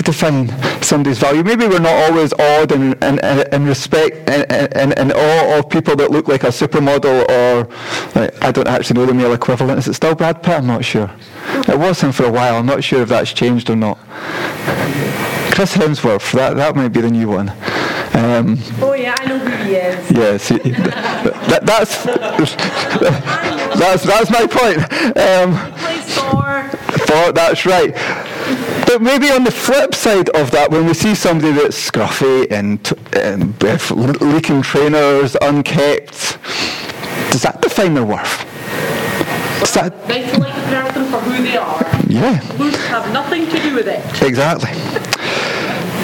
Could 0.00 0.06
define 0.06 0.48
somebody's 0.82 1.18
value. 1.18 1.44
Maybe 1.44 1.66
we're 1.66 1.78
not 1.78 1.92
always 1.92 2.32
awed 2.32 2.72
and, 2.72 2.96
and, 3.04 3.20
and 3.22 3.66
respect 3.66 4.30
and, 4.30 5.12
awe 5.12 5.58
of 5.58 5.68
people 5.68 5.94
that 5.96 6.10
look 6.10 6.26
like 6.26 6.42
a 6.42 6.46
supermodel 6.46 7.28
or 7.28 7.68
like, 8.18 8.42
I 8.42 8.50
don't 8.50 8.66
actually 8.66 8.98
know 8.98 9.04
the 9.04 9.12
male 9.12 9.34
equivalent. 9.34 9.78
Is 9.78 9.88
it 9.88 9.92
still 9.92 10.14
Brad 10.14 10.42
Pitt? 10.42 10.54
I'm 10.54 10.66
not 10.66 10.86
sure. 10.86 11.10
It 11.68 11.78
was 11.78 12.00
him 12.00 12.12
for 12.12 12.24
a 12.24 12.32
while. 12.32 12.56
I'm 12.56 12.64
not 12.64 12.82
sure 12.82 13.02
if 13.02 13.10
that's 13.10 13.34
changed 13.34 13.68
or 13.68 13.76
not. 13.76 13.98
Chris 15.52 15.76
Hemsworth, 15.76 16.32
that, 16.32 16.56
that 16.56 16.74
might 16.74 16.88
be 16.88 17.02
the 17.02 17.10
new 17.10 17.28
one. 17.28 17.50
Um, 18.14 18.56
oh 18.80 18.94
yeah, 18.94 19.14
I 19.18 19.26
know 19.26 19.38
who 19.38 19.64
he 19.64 19.74
is. 19.74 20.10
Yes, 20.10 20.48
that, 20.48 21.60
that's 21.62 22.04
that's 23.78 24.04
that's 24.04 24.30
my 24.30 24.46
point. 24.46 24.78
Um, 25.18 25.54
Thor. 26.04 26.68
Thor, 27.06 27.32
that's 27.32 27.66
right. 27.66 27.94
But 28.86 29.02
maybe 29.02 29.30
on 29.30 29.44
the 29.44 29.50
flip 29.50 29.94
side 29.94 30.28
of 30.30 30.50
that, 30.50 30.70
when 30.70 30.86
we 30.86 30.94
see 30.94 31.14
somebody 31.14 31.52
that's 31.52 31.90
scruffy 31.90 32.50
and, 32.50 32.80
and 33.12 33.60
leaking 34.20 34.62
trainers, 34.62 35.36
unkept, 35.40 36.38
does 37.30 37.42
that 37.42 37.60
define 37.62 37.94
their 37.94 38.04
worth? 38.04 38.44
Does 39.60 39.74
that, 39.74 40.08
they 40.08 40.28
select 40.28 40.56
the 40.56 40.62
person 40.62 41.04
for 41.10 41.20
who 41.20 41.42
they 41.42 41.56
are. 41.56 41.86
Yeah. 42.08 42.40
Looks 42.58 42.84
have 42.86 43.12
nothing 43.12 43.46
to 43.46 43.62
do 43.62 43.74
with 43.74 43.86
it. 43.86 44.22
Exactly. 44.22 44.70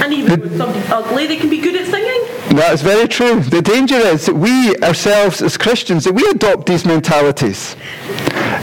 And 0.05 0.13
even 0.13 0.41
with 0.41 0.57
somebody 0.57 0.87
ugly, 0.89 1.27
they 1.27 1.37
can 1.37 1.51
be 1.51 1.59
good 1.61 1.75
at 1.75 1.87
singing. 1.87 2.36
That 2.57 2.73
is 2.73 2.81
very 2.81 3.07
true. 3.07 3.41
The 3.41 3.61
danger 3.61 3.97
is 3.97 4.25
that 4.25 4.35
we 4.35 4.75
ourselves 4.77 5.43
as 5.43 5.59
Christians, 5.59 6.05
that 6.05 6.15
we 6.15 6.27
adopt 6.31 6.65
these 6.65 6.87
mentalities. 6.87 7.77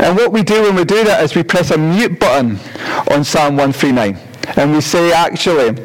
And 0.01 0.17
what 0.17 0.31
we 0.31 0.41
do 0.41 0.63
when 0.63 0.75
we 0.75 0.83
do 0.83 1.03
that 1.03 1.23
is 1.23 1.35
we 1.35 1.43
press 1.43 1.69
a 1.69 1.77
mute 1.77 2.19
button 2.19 2.57
on 3.12 3.23
Psalm 3.23 3.55
139. 3.55 4.17
And 4.57 4.73
we 4.73 4.81
say, 4.81 5.13
actually, 5.13 5.79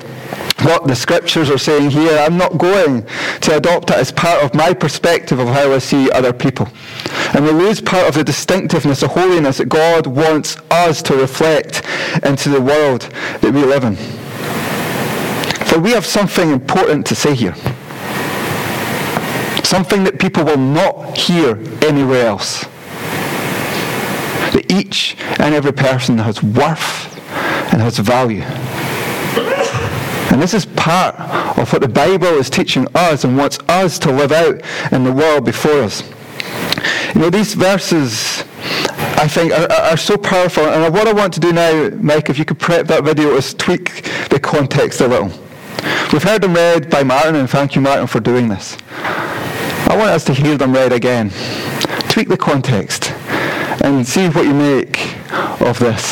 what 0.62 0.86
the 0.86 0.96
scriptures 0.96 1.50
are 1.50 1.58
saying 1.58 1.90
here, 1.90 2.16
I'm 2.16 2.38
not 2.38 2.56
going 2.56 3.06
to 3.42 3.56
adopt 3.58 3.90
it 3.90 3.96
as 3.96 4.10
part 4.10 4.42
of 4.42 4.54
my 4.54 4.72
perspective 4.72 5.38
of 5.38 5.48
how 5.48 5.70
I 5.70 5.78
see 5.78 6.10
other 6.10 6.32
people. 6.32 6.66
And 7.34 7.44
we 7.44 7.50
lose 7.50 7.82
part 7.82 8.08
of 8.08 8.14
the 8.14 8.24
distinctiveness 8.24 9.02
of 9.02 9.10
holiness 9.10 9.58
that 9.58 9.68
God 9.68 10.06
wants 10.06 10.56
us 10.70 11.02
to 11.02 11.14
reflect 11.14 11.82
into 12.24 12.48
the 12.48 12.60
world 12.62 13.02
that 13.42 13.52
we 13.52 13.66
live 13.66 13.84
in. 13.84 13.96
For 15.66 15.78
we 15.78 15.90
have 15.90 16.06
something 16.06 16.50
important 16.50 17.06
to 17.08 17.14
say 17.14 17.34
here. 17.34 17.54
Something 19.68 20.02
that 20.04 20.18
people 20.18 20.44
will 20.44 20.56
not 20.56 21.18
hear 21.18 21.58
anywhere 21.84 22.26
else. 22.26 22.64
That 24.54 24.64
each 24.70 25.14
and 25.38 25.54
every 25.54 25.74
person 25.74 26.16
has 26.16 26.42
worth 26.42 27.14
and 27.70 27.82
has 27.82 27.98
value. 27.98 28.40
And 30.32 30.40
this 30.40 30.54
is 30.54 30.64
part 30.64 31.16
of 31.58 31.70
what 31.70 31.82
the 31.82 31.88
Bible 31.88 32.28
is 32.28 32.48
teaching 32.48 32.88
us 32.94 33.24
and 33.24 33.36
wants 33.36 33.58
us 33.68 33.98
to 33.98 34.10
live 34.10 34.32
out 34.32 34.62
in 34.90 35.04
the 35.04 35.12
world 35.12 35.44
before 35.44 35.82
us. 35.82 36.02
You 37.14 37.20
know, 37.20 37.28
these 37.28 37.52
verses, 37.52 38.44
I 39.18 39.28
think, 39.28 39.52
are, 39.52 39.70
are, 39.70 39.98
so 39.98 40.16
powerful. 40.16 40.64
And 40.64 40.94
what 40.94 41.06
I 41.06 41.12
want 41.12 41.34
to 41.34 41.40
do 41.40 41.52
now, 41.52 41.90
Mike, 42.00 42.30
if 42.30 42.38
you 42.38 42.46
could 42.46 42.58
prep 42.58 42.86
that 42.86 43.04
video, 43.04 43.34
is 43.34 43.52
tweak 43.52 44.02
the 44.30 44.40
context 44.40 45.02
a 45.02 45.06
little. 45.06 45.28
We've 46.10 46.22
heard 46.22 46.40
them 46.40 46.54
read 46.54 46.88
by 46.88 47.02
Martin, 47.02 47.34
and 47.34 47.50
thank 47.50 47.74
you, 47.74 47.82
Martin, 47.82 48.06
for 48.06 48.20
doing 48.20 48.48
this. 48.48 48.78
I 49.86 49.96
want 49.96 50.10
us 50.10 50.24
to 50.24 50.34
hear 50.34 50.56
them 50.56 50.72
read 50.72 50.92
again. 50.92 51.30
Tweak 52.10 52.28
the 52.28 52.36
context 52.36 53.12
and 53.84 54.06
see 54.06 54.28
what 54.28 54.44
you 54.44 54.54
make 54.54 55.16
of 55.60 55.78
this. 55.78 56.02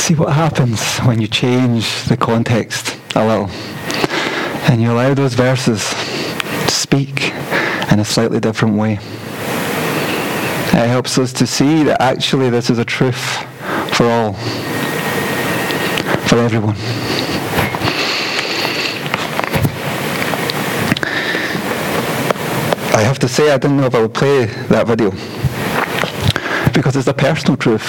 See 0.00 0.14
what 0.14 0.32
happens 0.32 0.98
when 1.00 1.20
you 1.20 1.28
change 1.28 2.04
the 2.04 2.16
context 2.16 2.98
a 3.14 3.26
little 3.26 3.48
and 4.70 4.82
you 4.82 4.90
allow 4.90 5.14
those 5.14 5.34
verses 5.34 5.88
to 5.88 6.70
speak 6.70 7.32
in 7.92 8.00
a 8.00 8.04
slightly 8.04 8.40
different 8.40 8.76
way. 8.76 8.94
It 8.94 10.88
helps 10.88 11.18
us 11.18 11.32
to 11.34 11.46
see 11.46 11.84
that 11.84 12.02
actually 12.02 12.50
this 12.50 12.70
is 12.70 12.78
a 12.78 12.84
truth 12.84 13.46
for 13.94 14.06
all, 14.10 14.32
for 16.26 16.38
everyone. 16.38 16.74
I 22.92 23.02
have 23.02 23.20
to 23.20 23.28
say 23.28 23.52
I 23.52 23.58
didn't 23.58 23.76
know 23.76 23.86
if 23.86 23.94
I 23.94 24.02
would 24.02 24.14
play 24.14 24.46
that 24.46 24.88
video 24.88 25.10
because 26.72 26.96
it's 26.96 27.06
a 27.06 27.14
personal 27.14 27.56
truth 27.56 27.82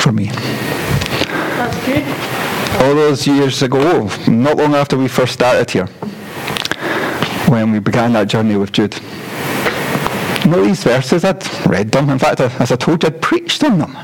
for 0.00 0.12
me. 0.12 0.26
That's 0.26 1.86
good. 1.86 2.82
All 2.82 2.94
those 2.94 3.26
years 3.26 3.60
ago, 3.62 4.08
not 4.28 4.56
long 4.56 4.74
after 4.74 4.96
we 4.96 5.08
first 5.08 5.32
started 5.32 5.68
here, 5.68 5.86
when 7.48 7.72
we 7.72 7.80
began 7.80 8.12
that 8.12 8.28
journey 8.28 8.56
with 8.56 8.70
Jude 8.70 8.94
know 10.52 10.64
these 10.64 10.82
verses. 10.82 11.24
I'd 11.24 11.42
read 11.66 11.90
them. 11.90 12.10
In 12.10 12.18
fact, 12.18 12.40
as 12.40 12.72
I 12.72 12.76
told 12.76 13.02
you, 13.02 13.08
I'd 13.08 13.20
preached 13.20 13.64
on 13.64 13.78
them. 13.78 13.96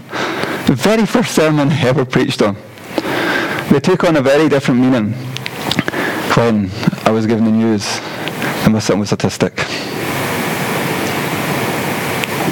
The 0.68 0.74
very 0.74 1.06
first 1.06 1.34
sermon 1.34 1.70
I 1.70 1.80
ever 1.86 2.04
preached 2.04 2.42
on. 2.42 2.54
They 3.70 3.80
took 3.80 4.04
on 4.04 4.16
a 4.16 4.20
very 4.20 4.50
different 4.50 4.82
meaning 4.82 5.14
when 6.34 6.70
I 7.06 7.10
was 7.10 7.26
given 7.26 7.46
the 7.46 7.50
news 7.50 7.98
and 8.64 8.74
my 8.74 8.78
son 8.78 8.98
was 8.98 9.10
autistic. 9.10 9.56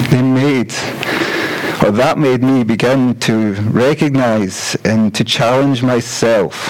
They 0.09 0.23
made, 0.23 0.71
or 1.85 1.91
that 1.91 2.17
made 2.17 2.41
me 2.41 2.63
begin 2.63 3.19
to 3.19 3.53
recognize 3.69 4.73
and 4.83 5.13
to 5.13 5.23
challenge 5.23 5.83
myself 5.83 6.69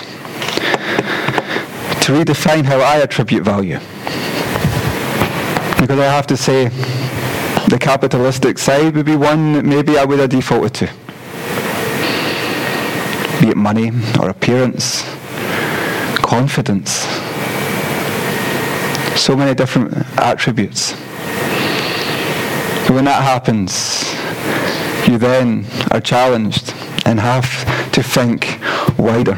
to 2.02 2.12
redefine 2.12 2.66
how 2.66 2.82
I 2.82 2.98
attribute 2.98 3.44
value. 3.46 3.80
Because 5.80 5.98
I 5.98 6.12
have 6.12 6.28
to 6.28 6.36
say, 6.36 6.68
the 7.70 7.78
capitalistic 7.80 8.58
side 8.58 8.98
would 8.98 9.06
be 9.06 9.16
one 9.16 9.54
that 9.54 9.64
maybe 9.64 9.98
I 9.98 10.04
would 10.04 10.20
have 10.20 10.30
defaulted 10.30 10.74
to. 10.74 11.07
Be 13.42 13.50
it 13.50 13.58
money 13.58 13.92
or 14.20 14.30
appearance, 14.30 15.04
confidence. 16.16 17.06
So 19.16 19.36
many 19.36 19.54
different 19.54 19.94
attributes. 20.18 20.94
But 22.88 22.92
when 22.96 23.06
that 23.06 23.22
happens, 23.22 24.04
you 25.08 25.18
then 25.18 25.66
are 25.92 26.02
challenged 26.02 26.74
and 27.06 27.20
have 27.20 27.92
to 27.92 28.02
think 28.02 28.60
wider. 28.98 29.38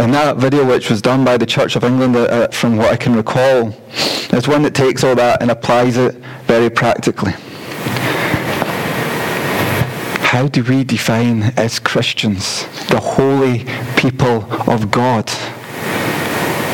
And 0.00 0.12
that 0.14 0.38
video, 0.38 0.64
which 0.64 0.90
was 0.90 1.00
done 1.00 1.24
by 1.24 1.36
the 1.36 1.46
Church 1.46 1.76
of 1.76 1.84
England, 1.84 2.16
uh, 2.16 2.48
from 2.48 2.76
what 2.76 2.88
I 2.88 2.96
can 2.96 3.14
recall, 3.14 3.74
is 4.32 4.48
one 4.48 4.62
that 4.62 4.74
takes 4.74 5.04
all 5.04 5.14
that 5.14 5.42
and 5.42 5.50
applies 5.50 5.96
it 5.96 6.14
very 6.46 6.70
practically. 6.70 7.34
How 10.32 10.48
do 10.48 10.64
we 10.64 10.82
define 10.82 11.42
as 11.58 11.78
Christians 11.78 12.64
the 12.86 12.98
holy 12.98 13.66
people 13.98 14.46
of 14.66 14.90
God? 14.90 15.26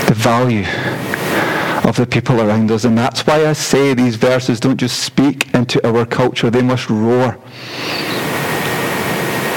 The 0.07 0.15
value 0.15 0.65
of 1.83 1.97
the 1.97 2.07
people 2.09 2.41
around 2.41 2.71
us. 2.71 2.85
And 2.85 2.97
that's 2.97 3.27
why 3.27 3.45
I 3.49 3.55
say 3.55 3.95
these 3.95 4.15
verses 4.15 4.61
don't 4.61 4.77
just 4.77 5.01
speak 5.01 5.53
into 5.55 5.85
our 5.85 6.07
culture, 6.07 6.51
they 6.51 6.63
must 6.63 6.89
roar 6.89 7.37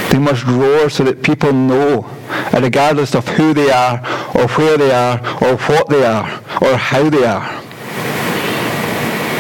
They 0.10 0.18
must 0.18 0.46
roar 0.48 0.90
so 0.90 1.04
that 1.04 1.22
people 1.22 1.54
know, 1.54 2.10
regardless 2.60 3.14
of 3.14 3.28
who 3.28 3.54
they 3.54 3.70
are, 3.70 4.00
or 4.36 4.48
where 4.48 4.80
they 4.80 4.92
are, 4.92 5.20
or 5.44 5.58
what 5.58 5.90
they 5.90 6.04
are, 6.04 6.26
or 6.60 6.76
how 6.76 7.08
they 7.08 7.24
are, 7.24 7.48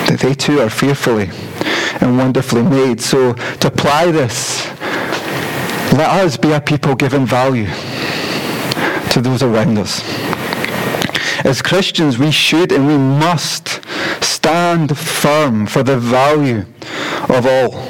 that 0.06 0.20
they 0.20 0.36
too 0.36 0.62
are 0.62 0.70
fearfully 0.70 1.32
and 2.02 2.18
wonderfully 2.18 2.64
made. 2.64 3.00
So 3.00 3.34
to 3.34 3.68
apply 3.68 4.12
this, 4.12 4.66
let 5.94 6.10
us 6.10 6.38
be 6.38 6.52
a 6.52 6.62
people 6.62 6.96
giving 6.96 7.26
value 7.26 7.68
to 9.12 9.22
those 9.22 9.44
around 9.44 9.78
us. 9.78 10.02
As 11.46 11.62
Christians, 11.62 12.18
we 12.18 12.32
should 12.32 12.72
and 12.72 12.88
we 12.88 12.98
must 12.98 13.82
stand 14.24 14.98
firm 14.98 15.66
for 15.66 15.84
the 15.84 15.98
value 15.98 16.66
of 17.30 17.46
all. 17.46 17.88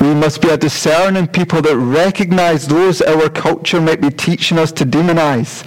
We 0.00 0.14
must 0.14 0.40
be 0.40 0.48
a 0.48 0.56
discerning 0.56 1.28
people 1.28 1.62
that 1.62 1.76
recognize 1.76 2.66
those 2.66 3.02
our 3.02 3.28
culture 3.28 3.80
might 3.80 4.00
be 4.00 4.10
teaching 4.10 4.58
us 4.58 4.72
to 4.72 4.84
demonize 4.84 5.64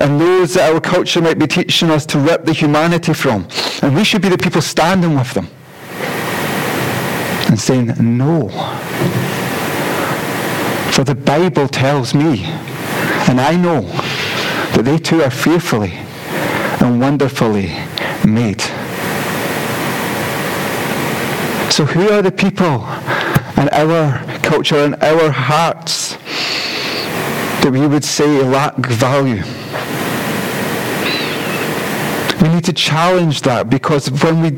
and 0.00 0.20
those 0.20 0.54
that 0.54 0.72
our 0.72 0.80
culture 0.80 1.20
might 1.20 1.38
be 1.38 1.46
teaching 1.46 1.90
us 1.90 2.06
to 2.06 2.18
rip 2.18 2.44
the 2.44 2.52
humanity 2.52 3.12
from. 3.12 3.48
And 3.82 3.94
we 3.94 4.04
should 4.04 4.22
be 4.22 4.28
the 4.28 4.38
people 4.38 4.62
standing 4.62 5.14
with 5.14 5.32
them 5.34 5.48
and 7.48 7.58
saying, 7.58 7.94
no. 7.98 8.48
For 10.92 11.04
the 11.04 11.14
Bible 11.14 11.68
tells 11.68 12.14
me, 12.14 12.44
and 13.28 13.40
I 13.40 13.56
know, 13.56 13.82
that 14.72 14.82
they 14.84 14.98
too 14.98 15.22
are 15.22 15.30
fearfully 15.30 15.92
and 16.80 17.00
wonderfully 17.00 17.74
made. 18.24 18.60
So 21.72 21.84
who 21.84 22.10
are 22.10 22.22
the 22.22 22.32
people 22.32 22.86
in 23.60 23.68
our 23.70 24.18
culture, 24.42 24.78
in 24.78 24.94
our 24.96 25.30
hearts, 25.30 26.16
that 27.62 27.70
we 27.72 27.86
would 27.86 28.04
say 28.04 28.42
lack 28.42 28.76
value? 28.76 29.42
We 32.42 32.54
need 32.54 32.64
to 32.64 32.72
challenge 32.72 33.42
that 33.42 33.68
because 33.68 34.10
when 34.22 34.42
we 34.42 34.50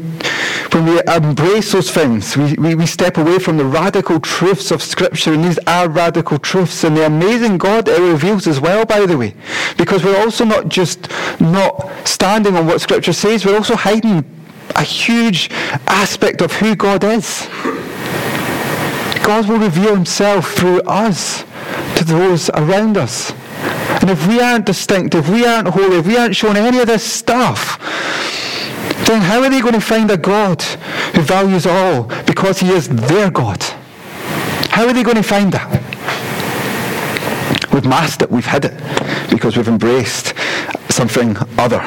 when 0.81 0.95
we 0.95 1.15
embrace 1.15 1.73
those 1.73 1.91
things, 1.91 2.37
we, 2.37 2.55
we, 2.55 2.75
we, 2.75 2.87
step 2.87 3.19
away 3.19 3.39
from 3.39 3.57
the 3.57 3.65
radical 3.65 4.19
truths 4.21 4.71
of 4.71 4.83
Scripture, 4.83 5.35
and 5.35 5.45
these 5.45 5.59
are 5.67 5.89
radical 5.89 6.39
truths, 6.39 6.85
and 6.85 6.97
the 6.97 7.05
amazing 7.07 7.59
God 7.59 7.89
it 7.89 8.01
reveals 8.01 8.47
as 8.47 8.61
well, 8.61 8.85
by 8.87 9.05
the 9.07 9.17
way. 9.17 9.35
Because 9.77 10.05
we're 10.05 10.19
also 10.19 10.45
not 10.45 10.69
just 10.69 11.09
not 11.41 11.91
standing 12.07 12.57
on 12.57 12.67
what 12.67 12.81
Scripture 12.81 13.13
says, 13.13 13.45
we're 13.45 13.57
also 13.57 13.77
hiding 13.77 14.25
a 14.77 14.83
huge 14.83 15.51
aspect 15.87 16.41
of 16.41 16.53
who 16.53 16.75
God 16.75 17.05
is. 17.05 17.47
God 19.23 19.49
will 19.49 19.59
reveal 19.59 19.95
himself 19.95 20.55
through 20.55 20.81
us 20.83 21.45
to 21.97 22.05
those 22.05 22.49
around 22.51 22.97
us. 22.97 23.33
And 24.01 24.09
if 24.09 24.27
we 24.27 24.41
aren't 24.41 24.65
distinct, 24.65 25.15
if 25.15 25.29
we 25.29 25.45
aren't 25.45 25.69
holy, 25.69 25.99
if 25.99 26.07
we 26.07 26.17
aren't 26.17 26.35
showing 26.35 26.57
any 26.57 26.79
of 26.79 26.87
this 26.87 27.05
stuff, 27.05 27.79
then 29.07 29.23
how 29.23 29.43
are 29.43 29.51
they 29.51 29.61
going 29.61 29.75
to 29.75 29.81
find 29.81 30.11
a 30.11 30.17
God 30.17 30.63
who 30.63 31.23
values 31.23 31.67
all 31.67 32.05
because 32.25 32.61
he 32.61 32.71
is 32.71 32.89
their 32.89 33.31
God? 33.31 33.63
How 34.71 34.87
are 34.87 34.93
they 34.93 35.03
going 35.03 35.17
to 35.17 35.23
find 35.23 35.53
that? 35.53 35.69
We've 37.73 37.85
masked 37.85 38.23
it, 38.23 38.31
we've 38.31 38.47
hid 38.47 38.65
it, 38.67 39.31
because 39.31 39.57
we've 39.57 39.69
embraced 39.69 40.35
something 40.91 41.37
other. 41.59 41.81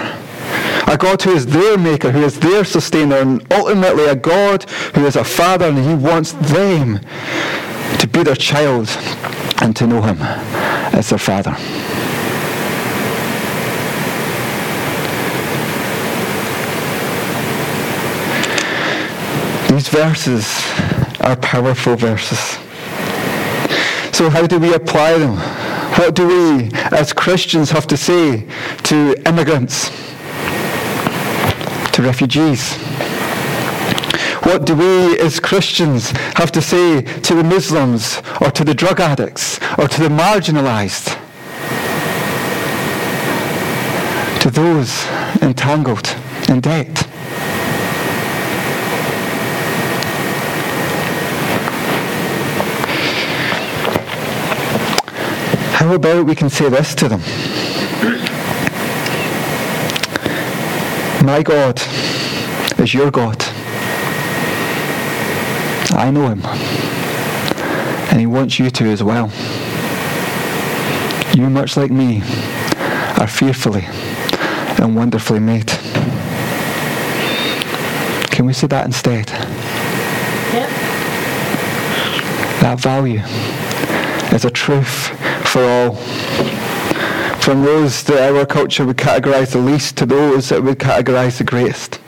A 0.88 0.98
God 0.98 1.22
who 1.22 1.32
is 1.32 1.46
their 1.46 1.78
maker, 1.78 2.12
who 2.12 2.24
is 2.24 2.40
their 2.40 2.64
sustainer, 2.64 3.18
and 3.18 3.46
ultimately 3.52 4.06
a 4.06 4.16
God 4.16 4.70
who 4.96 5.06
is 5.06 5.16
a 5.16 5.24
father 5.24 5.68
and 5.68 5.78
he 5.78 5.94
wants 5.94 6.34
them 6.34 7.00
to 8.00 8.08
be 8.08 8.24
their 8.24 8.36
child 8.36 8.90
and 9.62 9.76
to 9.76 9.88
know 9.88 10.02
him 10.02 10.18
as 10.94 11.10
their 11.10 11.20
father. 11.20 11.56
These 19.84 19.92
verses 19.92 20.46
are 21.20 21.36
powerful 21.36 21.98
verses. 21.98 22.40
So 24.16 24.30
how 24.30 24.48
do 24.48 24.58
we 24.58 24.74
apply 24.74 25.18
them? 25.18 25.36
What 25.98 26.16
do 26.16 26.26
we 26.26 26.70
as 26.96 27.12
Christians 27.12 27.70
have 27.72 27.86
to 27.88 27.98
say 27.98 28.48
to 28.84 29.22
immigrants, 29.28 29.90
to 31.92 32.02
refugees? 32.02 32.78
What 34.44 34.66
do 34.66 34.74
we 34.78 35.20
as 35.20 35.42
Christians 35.42 36.12
have 36.38 36.54
to 36.54 36.62
say 36.62 37.02
to 37.02 37.36
the 37.36 37.44
Muslims 37.44 38.22
or 38.40 38.52
to 38.52 38.64
the 38.64 38.74
drug 38.74 39.02
addicts 39.02 39.60
or 39.78 39.90
to 39.90 40.02
the 40.02 40.08
marginalized? 40.08 41.20
To 44.44 44.50
those 44.50 45.06
entangled 45.42 46.16
in 46.48 46.62
debt? 46.62 47.13
How 55.84 55.96
about 55.96 56.26
we 56.26 56.34
can 56.34 56.50
say 56.50 56.70
this 56.70 56.96
to 56.96 57.10
them? 57.10 57.20
My 61.26 61.44
God 61.44 61.82
is 62.80 62.94
your 62.94 63.12
God. 63.12 63.36
I 65.92 66.10
know 66.10 66.30
him. 66.30 66.42
And 68.10 68.18
he 68.18 68.26
wants 68.26 68.60
you 68.60 68.70
to 68.70 68.86
as 68.86 69.04
well. 69.04 69.30
You, 71.36 71.50
much 71.50 71.76
like 71.76 71.92
me, 71.92 72.22
are 73.20 73.28
fearfully 73.28 73.84
and 74.82 74.96
wonderfully 74.96 75.42
made. 75.42 75.68
Can 78.32 78.46
we 78.46 78.54
say 78.54 78.68
that 78.68 78.86
instead? 78.86 79.30
Yep. 80.54 80.70
That 82.62 82.80
value 82.80 83.20
is 84.34 84.46
a 84.46 84.50
truth 84.50 85.23
for 85.54 85.64
all. 85.64 85.96
From 87.40 87.64
those 87.64 88.02
that 88.06 88.34
our 88.34 88.44
culture 88.44 88.86
would 88.88 88.98
categorize 88.98 89.52
the 89.52 89.60
least 89.60 89.98
to 89.98 90.06
those 90.08 90.50
that 90.50 90.64
would 90.64 90.80
categorize 90.80 91.38
the 91.38 91.44
greatest. 91.44 92.00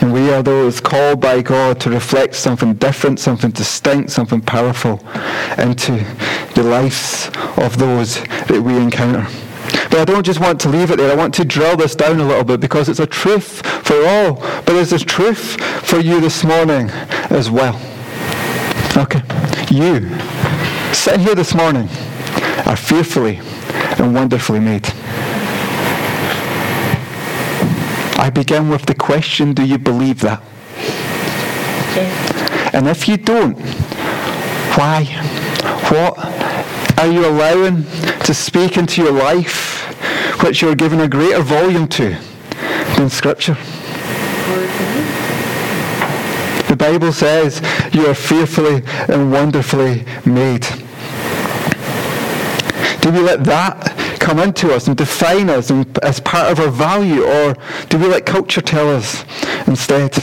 And 0.00 0.10
we 0.12 0.32
are 0.32 0.42
those 0.42 0.80
called 0.80 1.20
by 1.20 1.42
God 1.42 1.78
to 1.80 1.90
reflect 1.90 2.34
something 2.34 2.72
different, 2.74 3.20
something 3.20 3.50
distinct, 3.50 4.12
something 4.12 4.40
powerful 4.40 5.00
into 5.58 5.92
the 6.54 6.62
lives 6.62 7.30
of 7.58 7.76
those 7.76 8.14
that 8.48 8.62
we 8.62 8.78
encounter. 8.78 9.26
But 9.90 9.98
I 9.98 10.04
don't 10.06 10.24
just 10.24 10.40
want 10.40 10.58
to 10.60 10.70
leave 10.70 10.90
it 10.90 10.96
there. 10.96 11.12
I 11.12 11.14
want 11.14 11.34
to 11.34 11.44
drill 11.44 11.76
this 11.76 11.94
down 11.94 12.18
a 12.18 12.26
little 12.26 12.44
bit 12.44 12.60
because 12.60 12.88
it's 12.88 13.00
a 13.00 13.06
truth 13.06 13.66
for 13.86 14.06
all. 14.06 14.36
But 14.64 14.68
there's 14.68 14.92
a 14.92 14.98
truth 14.98 15.60
for 15.86 15.98
you 15.98 16.18
this 16.18 16.44
morning 16.44 16.88
as 17.28 17.50
well. 17.50 17.74
Okay. 18.96 19.20
You, 19.70 20.08
sitting 20.94 21.20
here 21.20 21.34
this 21.34 21.54
morning, 21.54 21.88
are 22.66 22.76
fearfully 22.76 23.40
and 23.98 24.14
wonderfully 24.14 24.60
made. 24.60 24.86
I 28.18 28.30
begin 28.32 28.70
with 28.70 28.86
the 28.86 28.94
question, 28.94 29.52
do 29.52 29.64
you 29.64 29.78
believe 29.78 30.20
that? 30.20 30.40
And 32.74 32.88
if 32.88 33.06
you 33.06 33.16
don't, 33.16 33.58
why? 34.76 35.04
What 35.90 36.18
are 36.98 37.06
you 37.06 37.26
allowing 37.26 37.84
to 38.24 38.34
speak 38.34 38.76
into 38.76 39.02
your 39.02 39.12
life 39.12 39.82
which 40.42 40.62
you're 40.62 40.74
giving 40.74 41.00
a 41.00 41.08
greater 41.08 41.42
volume 41.42 41.86
to 41.88 42.16
than 42.96 43.10
Scripture? 43.10 43.56
The 46.68 46.76
Bible 46.76 47.12
says 47.12 47.60
you 47.94 48.06
are 48.06 48.14
fearfully 48.14 48.82
and 49.08 49.30
wonderfully 49.30 50.04
made. 50.24 50.66
Do 53.04 53.12
we 53.12 53.20
let 53.20 53.44
that 53.44 54.18
come 54.18 54.38
into 54.38 54.72
us 54.72 54.88
and 54.88 54.96
define 54.96 55.50
us 55.50 55.68
and, 55.68 55.86
as 55.98 56.20
part 56.20 56.50
of 56.50 56.58
our 56.58 56.70
value, 56.70 57.22
or 57.22 57.54
do 57.90 57.98
we 57.98 58.06
let 58.06 58.24
culture 58.24 58.62
tell 58.62 58.88
us 58.88 59.26
instead? 59.66 60.16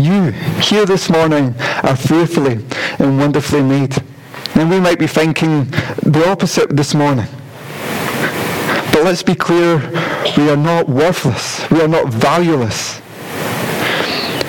You, 0.00 0.30
here 0.62 0.86
this 0.86 1.10
morning, 1.10 1.56
are 1.82 1.96
fearfully 1.96 2.64
and 3.00 3.18
wonderfully 3.18 3.62
made. 3.64 3.96
And 4.54 4.70
we 4.70 4.78
might 4.78 5.00
be 5.00 5.08
thinking 5.08 5.64
the 6.04 6.24
opposite 6.28 6.76
this 6.76 6.94
morning. 6.94 7.26
But 8.92 9.02
let's 9.02 9.24
be 9.24 9.34
clear, 9.34 9.78
we 10.36 10.50
are 10.50 10.56
not 10.56 10.88
worthless. 10.88 11.68
We 11.68 11.80
are 11.80 11.88
not 11.88 12.06
valueless. 12.10 13.00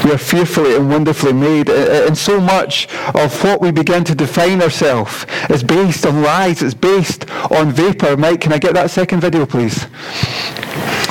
We 0.05 0.11
are 0.11 0.17
fearfully 0.19 0.75
and 0.75 0.87
wonderfully 0.89 1.33
made. 1.33 1.69
Uh, 1.69 1.73
uh, 1.73 2.05
and 2.07 2.17
so 2.17 2.39
much 2.39 2.87
of 3.15 3.43
what 3.43 3.59
we 3.59 3.71
begin 3.71 4.03
to 4.03 4.15
define 4.15 4.61
ourselves 4.61 5.25
is 5.49 5.63
based 5.63 6.05
on 6.05 6.21
lies. 6.21 6.61
It's 6.61 6.75
based 6.75 7.29
on 7.51 7.71
vapor. 7.71 8.15
Mike, 8.15 8.39
can 8.39 8.53
I 8.53 8.59
get 8.59 8.75
that 8.75 8.91
second 8.91 9.21
video, 9.21 9.47
please? 9.47 9.87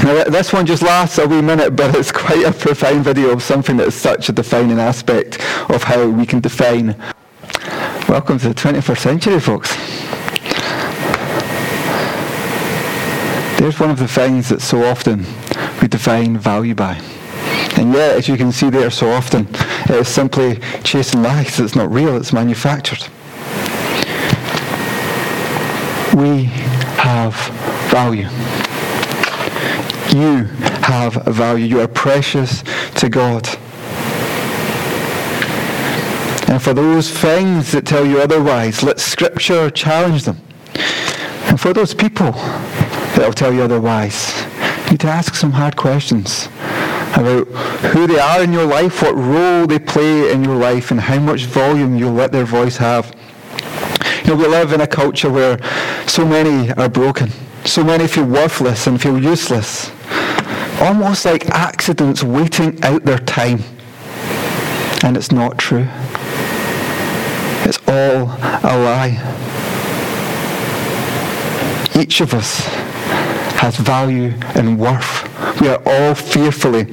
Now, 0.04 0.24
this 0.24 0.52
one 0.52 0.64
just 0.64 0.82
lasts 0.82 1.18
a 1.18 1.26
wee 1.26 1.42
minute, 1.42 1.70
but 1.76 1.94
it's 1.96 2.12
quite 2.12 2.46
a 2.46 2.52
profound 2.52 3.04
video 3.04 3.30
of 3.30 3.42
something 3.42 3.76
that 3.78 3.88
is 3.88 3.96
such 3.96 4.28
a 4.28 4.32
defining 4.32 4.78
aspect 4.78 5.40
of 5.68 5.82
how 5.82 6.08
we 6.08 6.24
can 6.24 6.40
define 6.40 6.94
Welcome 8.08 8.38
to 8.40 8.48
the 8.48 8.54
21st 8.54 8.98
century, 8.98 9.40
folks. 9.40 9.74
There's 13.58 13.80
one 13.80 13.90
of 13.90 13.98
the 13.98 14.06
things 14.06 14.50
that 14.50 14.60
so 14.60 14.84
often 14.84 15.24
we 15.80 15.88
define 15.88 16.36
value 16.36 16.74
by. 16.74 17.00
And 17.76 17.92
yet, 17.92 18.16
as 18.16 18.28
you 18.28 18.36
can 18.36 18.52
see 18.52 18.70
there 18.70 18.90
so 18.90 19.10
often, 19.10 19.48
it 19.50 19.90
is 19.90 20.08
simply 20.08 20.60
chasing 20.84 21.22
lies. 21.22 21.58
It's 21.58 21.74
not 21.74 21.90
real, 21.90 22.16
it's 22.16 22.32
manufactured. 22.32 23.02
We 26.14 26.44
have 27.02 27.34
value. 27.90 28.28
You 30.16 30.44
have 30.84 31.14
value. 31.26 31.66
You 31.66 31.80
are 31.80 31.88
precious 31.88 32.62
to 32.96 33.08
God. 33.08 33.48
And 36.48 36.62
for 36.62 36.72
those 36.72 37.10
things 37.10 37.72
that 37.72 37.84
tell 37.84 38.06
you 38.06 38.20
otherwise, 38.20 38.84
let 38.84 39.00
Scripture 39.00 39.70
challenge 39.70 40.22
them. 40.22 40.40
And 41.46 41.60
for 41.60 41.72
those 41.72 41.92
people 41.92 42.30
that 42.30 43.22
will 43.24 43.32
tell 43.32 43.52
you 43.52 43.62
otherwise, 43.62 44.32
you 44.84 44.92
need 44.92 45.00
to 45.00 45.08
ask 45.08 45.34
some 45.34 45.50
hard 45.50 45.76
questions 45.76 46.48
about 47.14 47.46
who 47.92 48.06
they 48.06 48.18
are 48.18 48.42
in 48.42 48.52
your 48.52 48.66
life, 48.66 49.02
what 49.02 49.14
role 49.14 49.66
they 49.66 49.78
play 49.78 50.32
in 50.32 50.42
your 50.42 50.56
life, 50.56 50.90
and 50.90 51.00
how 51.00 51.18
much 51.18 51.44
volume 51.44 51.96
you'll 51.96 52.12
let 52.12 52.32
their 52.32 52.44
voice 52.44 52.76
have. 52.76 53.14
You 54.24 54.30
know, 54.30 54.36
we 54.36 54.48
live 54.48 54.72
in 54.72 54.80
a 54.80 54.86
culture 54.86 55.30
where 55.30 55.58
so 56.06 56.26
many 56.26 56.72
are 56.72 56.88
broken. 56.88 57.30
So 57.64 57.84
many 57.84 58.06
feel 58.06 58.24
worthless 58.24 58.86
and 58.86 59.00
feel 59.00 59.18
useless. 59.18 59.90
Almost 60.80 61.24
like 61.24 61.48
accidents 61.50 62.22
waiting 62.22 62.82
out 62.82 63.04
their 63.04 63.18
time. 63.18 63.62
And 65.02 65.16
it's 65.16 65.30
not 65.30 65.58
true. 65.58 65.86
It's 67.66 67.78
all 67.86 68.24
a 68.24 68.74
lie. 68.76 69.20
Each 71.96 72.20
of 72.20 72.34
us 72.34 72.60
has 73.56 73.76
value 73.76 74.32
and 74.56 74.78
worth. 74.78 75.33
We 75.60 75.68
are 75.68 75.82
all 75.86 76.14
fearfully 76.14 76.86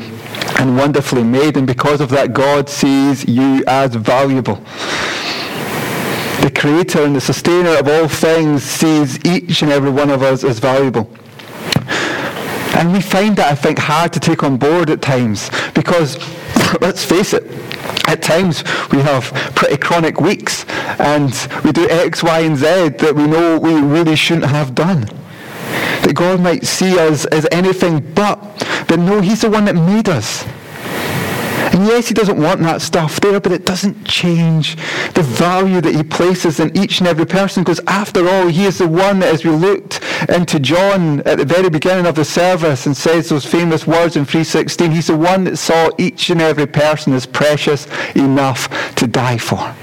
and 0.60 0.78
wonderfully 0.78 1.24
made, 1.24 1.58
and 1.58 1.66
because 1.66 2.02
of 2.02 2.10
that, 2.10 2.34
God 2.34 2.70
sees 2.70 3.28
you 3.28 3.64
as 3.68 3.96
valuable. 3.96 4.56
The 6.42 6.52
creator 6.54 7.04
and 7.04 7.16
the 7.16 7.22
sustainer 7.22 7.78
of 7.78 7.88
all 7.88 8.08
things 8.08 8.64
sees 8.64 9.24
each 9.26 9.62
and 9.62 9.72
every 9.72 9.92
one 9.92 10.10
of 10.10 10.24
us 10.24 10.44
as 10.44 10.60
valuable. 10.60 11.10
And 12.76 12.92
we 12.94 13.02
find 13.02 13.36
that, 13.38 13.52
I 13.52 13.56
think, 13.56 13.78
hard 13.78 14.12
to 14.14 14.20
take 14.20 14.44
on 14.44 14.58
board 14.58 14.90
at 14.90 15.02
times 15.02 15.50
because, 15.74 16.18
let's 16.82 17.06
face 17.06 17.34
it, 17.34 17.44
at 18.08 18.22
times 18.22 18.64
we 18.92 19.00
have 19.00 19.26
pretty 19.56 19.78
chronic 19.78 20.20
weeks 20.20 20.66
and 21.00 21.32
we 21.64 21.72
do 21.72 21.88
X, 21.90 22.24
Y, 22.24 22.40
and 22.40 22.58
Z 22.58 22.66
that 22.66 23.14
we 23.16 23.28
know 23.28 23.60
we 23.60 23.74
really 23.74 24.16
shouldn't 24.16 24.48
have 24.48 24.74
done. 24.74 25.08
That 26.03 26.13
God 26.15 26.41
might 26.41 26.65
see 26.65 26.97
us 26.99 27.25
as 27.25 27.47
anything 27.51 27.99
but, 28.13 28.39
but 28.88 28.99
no, 28.99 29.21
He's 29.21 29.41
the 29.41 29.49
one 29.49 29.65
that 29.65 29.75
made 29.75 30.10
us. 30.10 30.45
And 31.73 31.86
yes, 31.86 32.10
he 32.10 32.13
doesn't 32.13 32.38
want 32.38 32.60
that 32.62 32.81
stuff 32.81 33.21
there, 33.21 33.39
but 33.39 33.53
it 33.53 33.65
doesn't 33.65 34.05
change 34.05 34.75
the 35.13 35.21
value 35.21 35.79
that 35.79 35.95
he 35.95 36.03
places 36.03 36.60
in 36.60 36.75
each 36.75 36.99
and 36.99 37.07
every 37.07 37.25
person 37.25 37.63
because 37.63 37.79
after 37.88 38.27
all, 38.27 38.47
he 38.47 38.65
is 38.65 38.79
the 38.79 38.88
one 38.88 39.19
that 39.19 39.34
as 39.34 39.45
we 39.45 39.51
looked 39.51 40.01
into 40.27 40.60
John 40.60 41.21
at 41.21 41.38
the 41.38 41.45
very 41.45 41.69
beginning 41.69 42.07
of 42.07 42.15
the 42.15 42.25
service 42.25 42.88
and 42.88 42.97
says 42.97 43.29
those 43.29 43.45
famous 43.45 43.88
words 43.88 44.17
in 44.17 44.25
316, 44.25 44.91
he's 44.91 45.07
the 45.07 45.15
one 45.15 45.45
that 45.45 45.57
saw 45.57 45.89
each 45.97 46.29
and 46.29 46.41
every 46.41 46.67
person 46.67 47.13
as 47.13 47.25
precious 47.25 47.88
enough 48.15 48.67
to 48.95 49.07
die 49.07 49.38
for. 49.38 49.73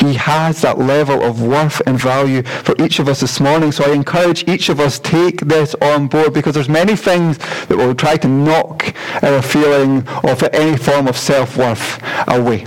He 0.00 0.14
has 0.14 0.60
that 0.62 0.78
level 0.78 1.22
of 1.22 1.40
worth 1.40 1.80
and 1.86 1.98
value 1.98 2.42
for 2.42 2.74
each 2.82 2.98
of 2.98 3.08
us 3.08 3.20
this 3.20 3.40
morning. 3.40 3.72
So 3.72 3.84
I 3.84 3.94
encourage 3.94 4.46
each 4.46 4.68
of 4.68 4.78
us 4.80 4.98
take 4.98 5.40
this 5.40 5.74
on 5.80 6.08
board 6.08 6.34
because 6.34 6.54
there's 6.54 6.68
many 6.68 6.96
things 6.96 7.38
that 7.66 7.76
will 7.76 7.94
try 7.94 8.16
to 8.18 8.28
knock 8.28 8.94
our 9.22 9.40
feeling 9.40 10.06
of 10.24 10.42
any 10.52 10.76
form 10.76 11.08
of 11.08 11.16
self-worth 11.16 12.02
away. 12.28 12.66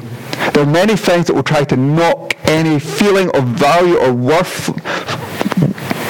There 0.54 0.64
are 0.64 0.72
many 0.72 0.96
things 0.96 1.28
that 1.28 1.36
will 1.36 1.44
try 1.44 1.64
to 1.66 1.76
knock 1.76 2.34
any 2.46 2.80
feeling 2.80 3.30
of 3.36 3.44
value 3.46 3.98
or 3.98 4.14
worth, 4.14 4.70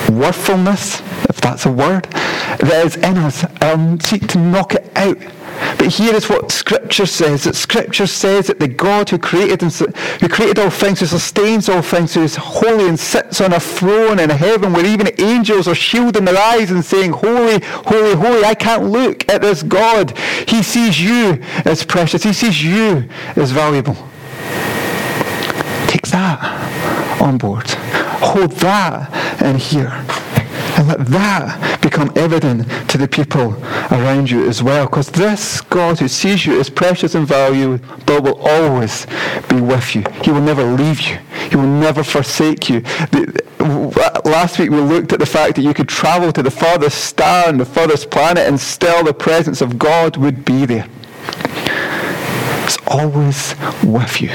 worthfulness, 0.10 1.02
if 1.30 1.42
that's 1.42 1.66
a 1.66 1.72
word, 1.72 2.04
that 2.60 2.86
is 2.86 2.96
in 2.96 3.18
us, 3.18 3.46
um, 3.62 4.00
seek 4.00 4.28
to 4.28 4.38
knock 4.38 4.76
it 4.76 4.90
out. 4.96 5.18
But 5.78 5.88
here 5.88 6.14
is 6.14 6.30
what 6.30 6.52
Scripture 6.52 7.06
says. 7.06 7.44
That 7.44 7.56
Scripture 7.56 8.08
says 8.08 8.48
that 8.48 8.60
the 8.60 8.68
God 8.68 9.10
who 9.10 9.18
created 9.18 9.64
and, 9.64 9.72
who 9.72 10.30
created 10.30 10.60
all 10.60 10.70
things, 10.70 11.00
who 11.00 11.06
sustains 11.06 11.70
all 11.70 11.82
things, 11.82 12.14
who 12.14 12.24
is 12.24 12.36
holy 12.36 12.88
and 12.88 13.00
sits 13.00 13.42
on 13.42 13.54
a 13.54 13.60
throne 13.60 14.20
in 14.20 14.30
heaven 14.30 14.74
where 14.74 14.86
even 14.86 15.10
angels 15.20 15.68
are 15.68 15.76
shielding 15.76 16.26
their 16.26 16.38
eyes 16.38 16.72
and 16.72 16.84
saying, 16.84 17.12
Holy, 17.12 17.64
holy, 17.64 18.16
holy, 18.16 18.44
I 18.44 18.54
can't 18.54 18.86
look 18.86 19.28
at 19.30 19.42
this 19.42 19.64
God. 19.64 20.18
He 20.48 20.62
sees 20.64 21.02
you 21.02 21.42
as 21.66 21.84
precious. 21.84 22.24
He 22.24 22.34
sees 22.34 22.64
you 22.64 23.08
as 23.36 23.52
valuable. 23.52 23.96
Take 25.88 26.08
that 26.08 27.22
on 27.22 27.38
board. 27.38 27.68
Hold 28.20 28.52
that 28.52 29.42
in 29.42 29.56
here. 29.56 30.27
And 30.78 30.88
let 30.88 31.00
that 31.08 31.82
become 31.82 32.12
evident 32.16 32.70
to 32.90 33.00
the 33.00 33.08
people 33.08 33.56
around 33.92 34.30
you 34.30 34.48
as 34.48 34.62
well. 34.62 34.86
Because 34.86 35.10
this 35.10 35.60
God 35.62 35.98
who 36.00 36.08
sees 36.08 36.46
you 36.46 36.60
as 36.60 36.70
precious 36.70 37.16
and 37.16 37.28
valuable 37.28 37.80
will 38.08 38.40
always 38.48 39.08
be 39.50 39.60
with 39.60 39.96
you. 39.96 40.04
He 40.24 40.32
will 40.32 40.42
never 40.42 40.64
leave 40.64 41.02
you. 41.02 41.18
He 41.50 41.56
will 41.56 41.66
never 41.66 42.04
forsake 42.04 42.70
you. 42.70 42.82
The, 42.82 43.42
last 44.24 44.60
week 44.60 44.70
we 44.70 44.78
looked 44.78 45.14
at 45.14 45.20
the 45.20 45.26
fact 45.26 45.56
that 45.56 45.64
you 45.64 45.74
could 45.74 45.90
travel 45.90 46.32
to 46.32 46.44
the 46.44 46.52
farthest 46.52 47.06
star 47.06 47.50
and 47.50 47.60
the 47.60 47.66
farthest 47.66 48.12
planet 48.12 48.48
and 48.48 48.60
still 48.60 49.04
the 49.04 49.16
presence 49.16 49.62
of 49.62 49.80
God 49.80 50.16
would 50.18 50.46
be 50.46 50.68
there. 50.68 50.88
It's 52.66 52.78
always 52.86 53.56
with 53.84 54.22
you. 54.22 54.30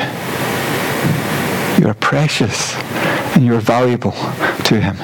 You 1.81 1.88
are 1.88 1.94
precious 1.94 2.74
and 3.37 3.44
you 3.44 3.55
are 3.55 3.61
valuable 3.61 4.12
to 4.12 4.81
him. 4.81 4.96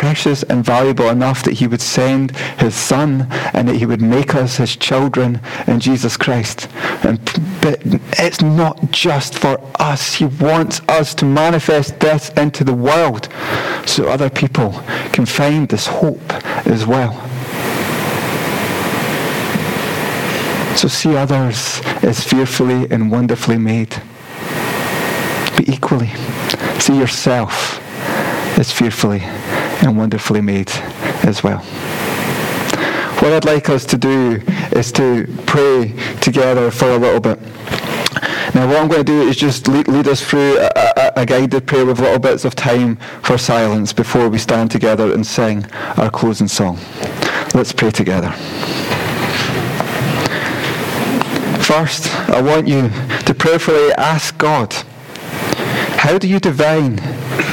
Precious 0.00 0.42
and 0.44 0.64
valuable 0.64 1.10
enough 1.10 1.42
that 1.42 1.52
he 1.52 1.66
would 1.66 1.82
send 1.82 2.34
his 2.58 2.74
son 2.74 3.26
and 3.52 3.68
that 3.68 3.76
he 3.76 3.84
would 3.84 4.00
make 4.00 4.34
us 4.34 4.56
his 4.56 4.74
children 4.74 5.42
in 5.66 5.78
Jesus 5.78 6.16
Christ. 6.16 6.68
And 7.04 7.20
but 7.60 7.82
it's 8.18 8.40
not 8.40 8.90
just 8.90 9.38
for 9.38 9.60
us. 9.78 10.14
He 10.14 10.24
wants 10.24 10.80
us 10.88 11.14
to 11.16 11.26
manifest 11.26 12.00
this 12.00 12.30
into 12.30 12.64
the 12.64 12.72
world 12.72 13.28
so 13.84 14.08
other 14.08 14.30
people 14.30 14.70
can 15.12 15.26
find 15.26 15.68
this 15.68 15.86
hope 15.86 16.32
as 16.66 16.86
well. 16.86 17.12
So 20.78 20.88
see 20.88 21.14
others 21.14 21.82
as 22.02 22.24
fearfully 22.24 22.90
and 22.90 23.10
wonderfully 23.10 23.58
made. 23.58 23.90
But 25.56 25.68
equally, 25.68 26.10
see 26.78 26.96
yourself 26.96 27.78
as 28.58 28.72
fearfully 28.72 29.22
and 29.82 29.96
wonderfully 29.96 30.40
made 30.40 30.70
as 31.24 31.42
well. 31.42 31.58
What 33.20 33.32
I'd 33.32 33.44
like 33.44 33.68
us 33.68 33.84
to 33.86 33.98
do 33.98 34.40
is 34.72 34.90
to 34.92 35.26
pray 35.46 35.94
together 36.20 36.70
for 36.70 36.90
a 36.90 36.96
little 36.96 37.20
bit. 37.20 37.38
Now, 38.54 38.66
what 38.66 38.78
I'm 38.78 38.88
going 38.88 39.04
to 39.04 39.12
do 39.12 39.28
is 39.28 39.36
just 39.36 39.68
lead, 39.68 39.88
lead 39.88 40.08
us 40.08 40.22
through 40.24 40.58
a, 40.58 40.70
a, 40.74 41.12
a, 41.16 41.26
guided 41.26 41.66
prayer 41.66 41.86
with 41.86 42.00
little 42.00 42.18
bits 42.18 42.44
of 42.44 42.56
time 42.56 42.96
for 43.22 43.38
silence 43.38 43.92
before 43.92 44.28
we 44.28 44.38
stand 44.38 44.70
together 44.70 45.12
and 45.12 45.24
sing 45.26 45.64
our 45.96 46.10
closing 46.10 46.48
song. 46.48 46.78
Let's 47.54 47.72
pray 47.72 47.90
together. 47.90 48.32
First, 51.62 52.12
I 52.28 52.42
want 52.42 52.66
you 52.66 52.88
to 53.26 53.34
prayerfully 53.34 53.92
ask 53.92 54.36
God, 54.36 54.72
how 56.00 56.18
do 56.18 56.26
you 56.26 56.40
divine, 56.40 56.96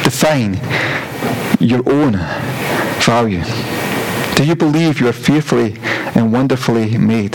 define 0.04 0.56
your 1.60 1.82
own 1.90 2.14
value? 3.00 3.44
Do 4.36 4.46
you 4.46 4.56
believe 4.56 5.00
you 5.00 5.08
are 5.08 5.14
fearfully 5.14 5.76
and 6.16 6.32
wonderfully 6.32 6.98
made? 6.98 7.34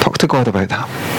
Talk 0.00 0.18
to 0.18 0.26
God 0.26 0.48
about 0.48 0.68
that. 0.70 1.09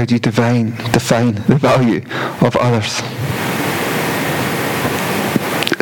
How 0.00 0.06
do 0.06 0.14
you 0.14 0.18
divine, 0.18 0.70
define 0.92 1.34
the 1.34 1.56
value 1.56 1.98
of 2.40 2.56
others? 2.56 3.02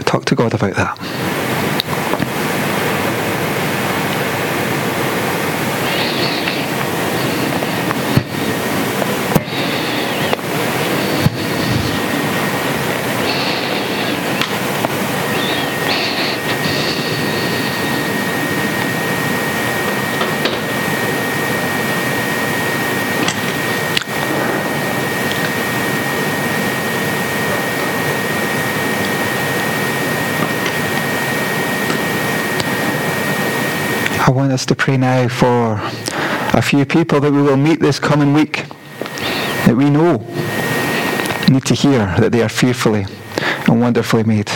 Talk 0.07 0.25
to 0.25 0.35
God 0.35 0.55
about 0.55 0.75
that. 0.75 1.28
I 34.29 34.31
want 34.31 34.53
us 34.53 34.67
to 34.67 34.75
pray 34.75 34.99
now 34.99 35.27
for 35.27 35.81
a 36.53 36.61
few 36.61 36.85
people 36.85 37.19
that 37.19 37.33
we 37.33 37.41
will 37.41 37.57
meet 37.57 37.81
this 37.81 37.99
coming 37.99 38.35
week 38.35 38.67
that 39.65 39.75
we 39.75 39.89
know 39.89 40.19
need 41.49 41.65
to 41.65 41.73
hear 41.73 42.15
that 42.19 42.31
they 42.31 42.43
are 42.43 42.49
fearfully 42.51 43.07
and 43.67 43.81
wonderfully 43.81 44.25
made. 44.25 44.51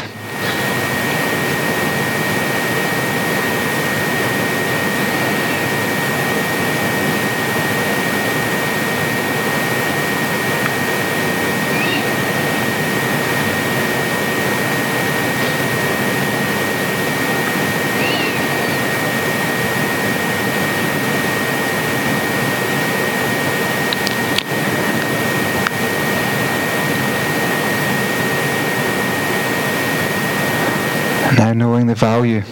Now 31.38 31.52
knowing 31.54 31.86
the 31.86 31.94
value, 31.94 32.42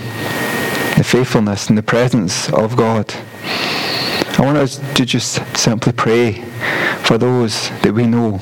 the 1.30 1.36
faithfulness, 1.36 1.68
and 1.68 1.78
the 1.78 1.82
presence 1.82 2.52
of 2.52 2.76
God, 2.76 3.14
I 4.36 4.40
want 4.40 4.58
us 4.58 4.80
to 4.94 5.04
just 5.04 5.40
simply 5.56 5.92
pray 5.92 6.42
for 7.04 7.18
those 7.18 7.70
that 7.82 7.92
we 7.94 8.06
know 8.06 8.40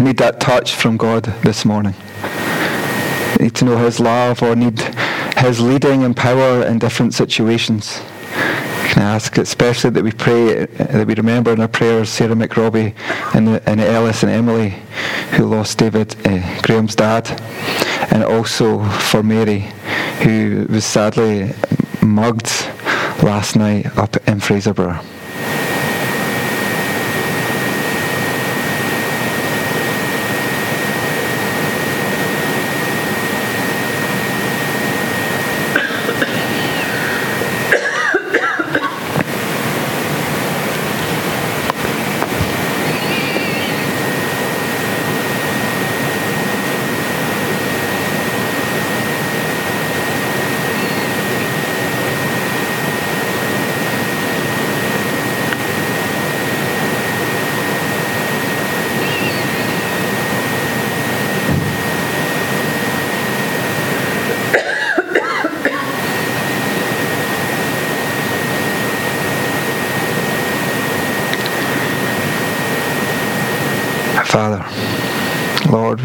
need 0.00 0.16
that 0.16 0.40
touch 0.40 0.74
from 0.74 0.96
God 0.96 1.24
this 1.42 1.66
morning. 1.66 1.94
Need 3.38 3.54
to 3.56 3.64
know 3.66 3.76
His 3.76 4.00
love 4.00 4.42
or 4.42 4.56
need 4.56 4.80
His 5.36 5.60
leading 5.60 6.02
and 6.02 6.16
power 6.16 6.62
in 6.64 6.78
different 6.78 7.12
situations. 7.12 8.00
Can 8.88 9.02
I 9.02 9.14
ask 9.14 9.36
especially 9.36 9.90
that 9.90 10.02
we 10.02 10.12
pray, 10.12 10.64
that 10.64 11.06
we 11.06 11.14
remember 11.14 11.52
in 11.52 11.60
our 11.60 11.68
prayers 11.68 12.08
Sarah 12.08 12.34
McRobbie 12.34 12.94
and, 13.34 13.60
and 13.66 13.80
Ellis 13.80 14.22
and 14.22 14.32
Emily 14.32 14.74
who 15.32 15.44
lost 15.44 15.76
David, 15.76 16.16
uh, 16.26 16.62
Graham's 16.62 16.94
dad, 16.94 17.28
and 18.10 18.24
also 18.24 18.82
for 19.10 19.22
Mary 19.22 19.68
who 20.22 20.66
was 20.70 20.86
sadly 20.86 21.52
mugged 22.08 22.50
last 23.22 23.56
night 23.56 23.86
up 23.98 24.16
in 24.28 24.40
Fraserburgh. 24.40 25.04
Father, 74.28 74.62
Lord, 75.70 76.02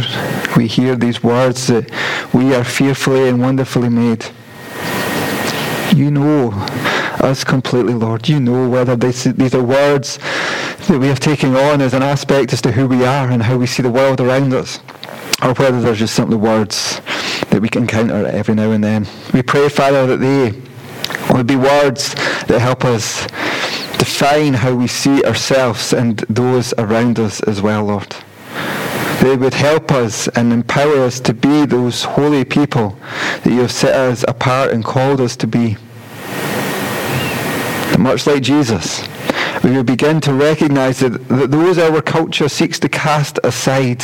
we 0.56 0.63
hear 0.74 0.96
these 0.96 1.24
words 1.24 1.68
that 1.68 1.90
we 2.34 2.54
are 2.56 2.64
fearfully 2.64 3.30
and 3.30 3.40
wonderfully 3.40 3.90
made. 3.90 4.26
You 5.96 6.10
know 6.10 6.52
us 7.22 7.44
completely, 7.44 7.94
Lord. 7.94 8.28
You 8.28 8.40
know 8.40 8.68
whether 8.68 8.96
these, 8.96 9.24
these 9.24 9.54
are 9.54 9.64
words 9.64 10.18
that 10.88 10.98
we 11.00 11.08
have 11.08 11.20
taken 11.20 11.56
on 11.56 11.82
as 11.82 11.94
an 11.94 12.02
aspect 12.02 12.52
as 12.54 12.62
to 12.64 12.72
who 12.72 12.88
we 12.88 13.06
are 13.06 13.30
and 13.30 13.44
how 13.44 13.58
we 13.58 13.68
see 13.68 13.84
the 13.84 13.92
world 13.92 14.20
around 14.20 14.54
us, 14.54 14.80
or 15.44 15.54
whether 15.54 15.80
they're 15.80 15.94
just 15.94 16.16
simply 16.16 16.36
words 16.36 17.00
that 17.52 17.60
we 17.62 17.70
can 17.70 17.84
encounter 17.84 18.26
every 18.26 18.56
now 18.56 18.72
and 18.72 18.84
then. 18.84 19.08
We 19.34 19.44
pray, 19.44 19.70
Father, 19.70 20.08
that 20.08 20.18
they 20.18 20.60
would 21.34 21.48
be 21.48 21.56
words 21.56 22.16
that 22.48 22.60
help 22.60 22.84
us 22.84 23.26
define 23.98 24.54
how 24.54 24.74
we 24.74 24.88
see 24.88 25.24
ourselves 25.24 25.94
and 25.94 26.18
those 26.30 26.74
around 26.78 27.20
us 27.20 27.40
as 27.42 27.62
well, 27.62 27.86
Lord. 27.86 28.16
They 29.22 29.36
would 29.36 29.54
help 29.54 29.92
us 29.92 30.28
and 30.30 30.52
empower 30.52 30.98
us 30.98 31.20
to 31.22 31.34
be 31.34 31.66
those 31.66 32.04
holy 32.04 32.44
people 32.44 32.98
that 33.44 33.52
you 33.52 33.62
have 33.62 33.72
set 33.72 33.96
us 33.96 34.26
apart 34.28 34.72
and 34.72 34.84
called 34.84 35.22
us 35.22 35.36
to 35.38 35.48
be. 35.48 35.78
And 37.94 38.04
much 38.04 38.28
like 38.28 38.42
Jesus, 38.44 39.08
we 39.64 39.72
would 39.72 39.86
begin 39.86 40.20
to 40.22 40.34
recognize 40.34 41.00
that, 41.00 41.28
that 41.30 41.52
those 41.52 41.78
our 41.78 42.02
culture 42.02 42.50
seeks 42.50 42.80
to 42.80 42.90
cast 42.90 43.40
aside 43.44 44.02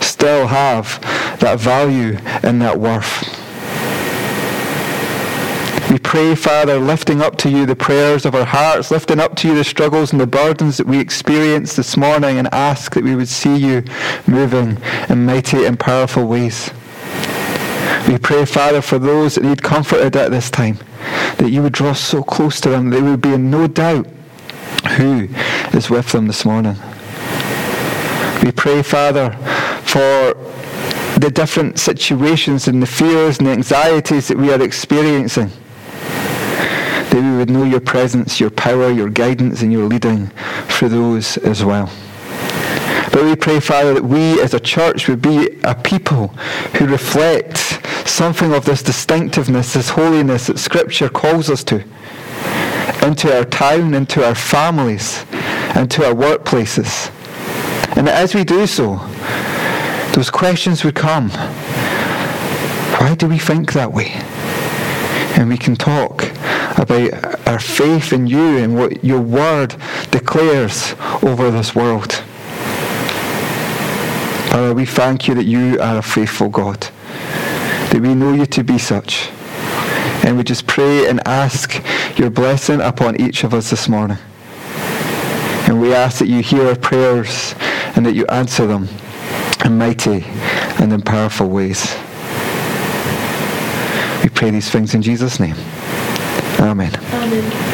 still 0.00 0.46
have 0.46 1.00
that 1.40 1.58
value 1.58 2.16
and 2.42 2.60
that 2.62 2.78
worth. 2.78 3.31
We 5.92 5.98
pray, 5.98 6.34
Father, 6.34 6.78
lifting 6.78 7.20
up 7.20 7.36
to 7.36 7.50
you 7.50 7.66
the 7.66 7.76
prayers 7.76 8.24
of 8.24 8.34
our 8.34 8.46
hearts, 8.46 8.90
lifting 8.90 9.20
up 9.20 9.36
to 9.36 9.48
you 9.48 9.54
the 9.54 9.62
struggles 9.62 10.10
and 10.10 10.18
the 10.18 10.26
burdens 10.26 10.78
that 10.78 10.86
we 10.86 10.98
experience 10.98 11.76
this 11.76 11.98
morning, 11.98 12.38
and 12.38 12.48
ask 12.50 12.94
that 12.94 13.04
we 13.04 13.14
would 13.14 13.28
see 13.28 13.54
you 13.54 13.84
moving 14.26 14.78
in 15.10 15.26
mighty 15.26 15.66
and 15.66 15.78
powerful 15.78 16.24
ways. 16.24 16.70
We 18.08 18.16
pray, 18.16 18.46
Father, 18.46 18.80
for 18.80 18.98
those 18.98 19.34
that 19.34 19.44
need 19.44 19.62
comforted 19.62 20.16
at 20.16 20.30
this 20.30 20.48
time, 20.48 20.78
that 21.36 21.50
you 21.50 21.62
would 21.62 21.74
draw 21.74 21.92
so 21.92 22.22
close 22.22 22.58
to 22.62 22.70
them, 22.70 22.88
that 22.88 22.96
they 22.96 23.02
would 23.02 23.20
be 23.20 23.34
in 23.34 23.50
no 23.50 23.66
doubt 23.66 24.06
who 24.96 25.28
is 25.74 25.90
with 25.90 26.10
them 26.12 26.26
this 26.26 26.46
morning. 26.46 26.76
We 28.42 28.50
pray, 28.50 28.82
Father, 28.82 29.32
for 29.82 30.32
the 31.20 31.30
different 31.30 31.78
situations 31.78 32.66
and 32.66 32.82
the 32.82 32.86
fears 32.86 33.36
and 33.36 33.46
the 33.46 33.52
anxieties 33.52 34.28
that 34.28 34.38
we 34.38 34.50
are 34.50 34.62
experiencing 34.62 35.52
would 37.42 37.50
know 37.50 37.64
your 37.64 37.80
presence, 37.80 38.38
your 38.38 38.50
power, 38.50 38.88
your 38.88 39.08
guidance, 39.08 39.62
and 39.62 39.72
your 39.72 39.88
leading 39.88 40.28
for 40.68 40.88
those 40.88 41.36
as 41.38 41.64
well. 41.64 41.90
But 43.12 43.24
we 43.24 43.34
pray, 43.34 43.58
Father, 43.58 43.94
that 43.94 44.04
we 44.04 44.40
as 44.40 44.54
a 44.54 44.60
church 44.60 45.08
would 45.08 45.20
be 45.20 45.58
a 45.64 45.74
people 45.74 46.28
who 46.78 46.86
reflect 46.86 47.58
something 48.08 48.54
of 48.54 48.64
this 48.64 48.80
distinctiveness, 48.80 49.74
this 49.74 49.88
holiness 49.88 50.46
that 50.46 50.60
Scripture 50.60 51.08
calls 51.08 51.50
us 51.50 51.64
to, 51.64 51.82
into 53.04 53.36
our 53.36 53.44
town, 53.44 53.94
into 53.94 54.24
our 54.24 54.36
families, 54.36 55.24
and 55.74 55.90
to 55.90 56.06
our 56.06 56.14
workplaces. 56.14 57.10
And 57.96 58.08
as 58.08 58.36
we 58.36 58.44
do 58.44 58.68
so, 58.68 58.98
those 60.14 60.30
questions 60.30 60.84
would 60.84 60.94
come. 60.94 61.30
Why 63.00 63.16
do 63.18 63.26
we 63.26 63.40
think 63.40 63.72
that 63.72 63.92
way? 63.92 64.12
And 65.34 65.48
we 65.48 65.58
can 65.58 65.74
talk 65.74 66.22
about 66.82 67.46
our 67.46 67.58
faith 67.58 68.12
in 68.12 68.26
you 68.26 68.58
and 68.58 68.76
what 68.76 69.04
your 69.04 69.20
word 69.20 69.76
declares 70.10 70.94
over 71.22 71.50
this 71.50 71.74
world. 71.74 72.12
Father, 74.50 74.74
we 74.74 74.84
thank 74.84 75.28
you 75.28 75.34
that 75.34 75.44
you 75.44 75.80
are 75.80 75.98
a 75.98 76.02
faithful 76.02 76.48
God, 76.48 76.80
that 77.90 78.00
we 78.00 78.14
know 78.14 78.32
you 78.32 78.46
to 78.46 78.64
be 78.64 78.78
such. 78.78 79.30
And 80.24 80.36
we 80.36 80.44
just 80.44 80.66
pray 80.66 81.08
and 81.08 81.26
ask 81.26 81.82
your 82.18 82.30
blessing 82.30 82.80
upon 82.80 83.20
each 83.20 83.44
of 83.44 83.54
us 83.54 83.70
this 83.70 83.88
morning. 83.88 84.18
And 85.68 85.80
we 85.80 85.94
ask 85.94 86.18
that 86.18 86.28
you 86.28 86.42
hear 86.42 86.66
our 86.66 86.76
prayers 86.76 87.54
and 87.96 88.04
that 88.04 88.14
you 88.14 88.26
answer 88.26 88.66
them 88.66 88.88
in 89.64 89.78
mighty 89.78 90.24
and 90.82 90.92
in 90.92 91.00
powerful 91.00 91.48
ways. 91.48 91.96
We 94.22 94.28
pray 94.28 94.50
these 94.50 94.70
things 94.70 94.94
in 94.94 95.02
Jesus' 95.02 95.40
name. 95.40 95.56
Amen. 96.62 96.94
Amen. 96.94 97.71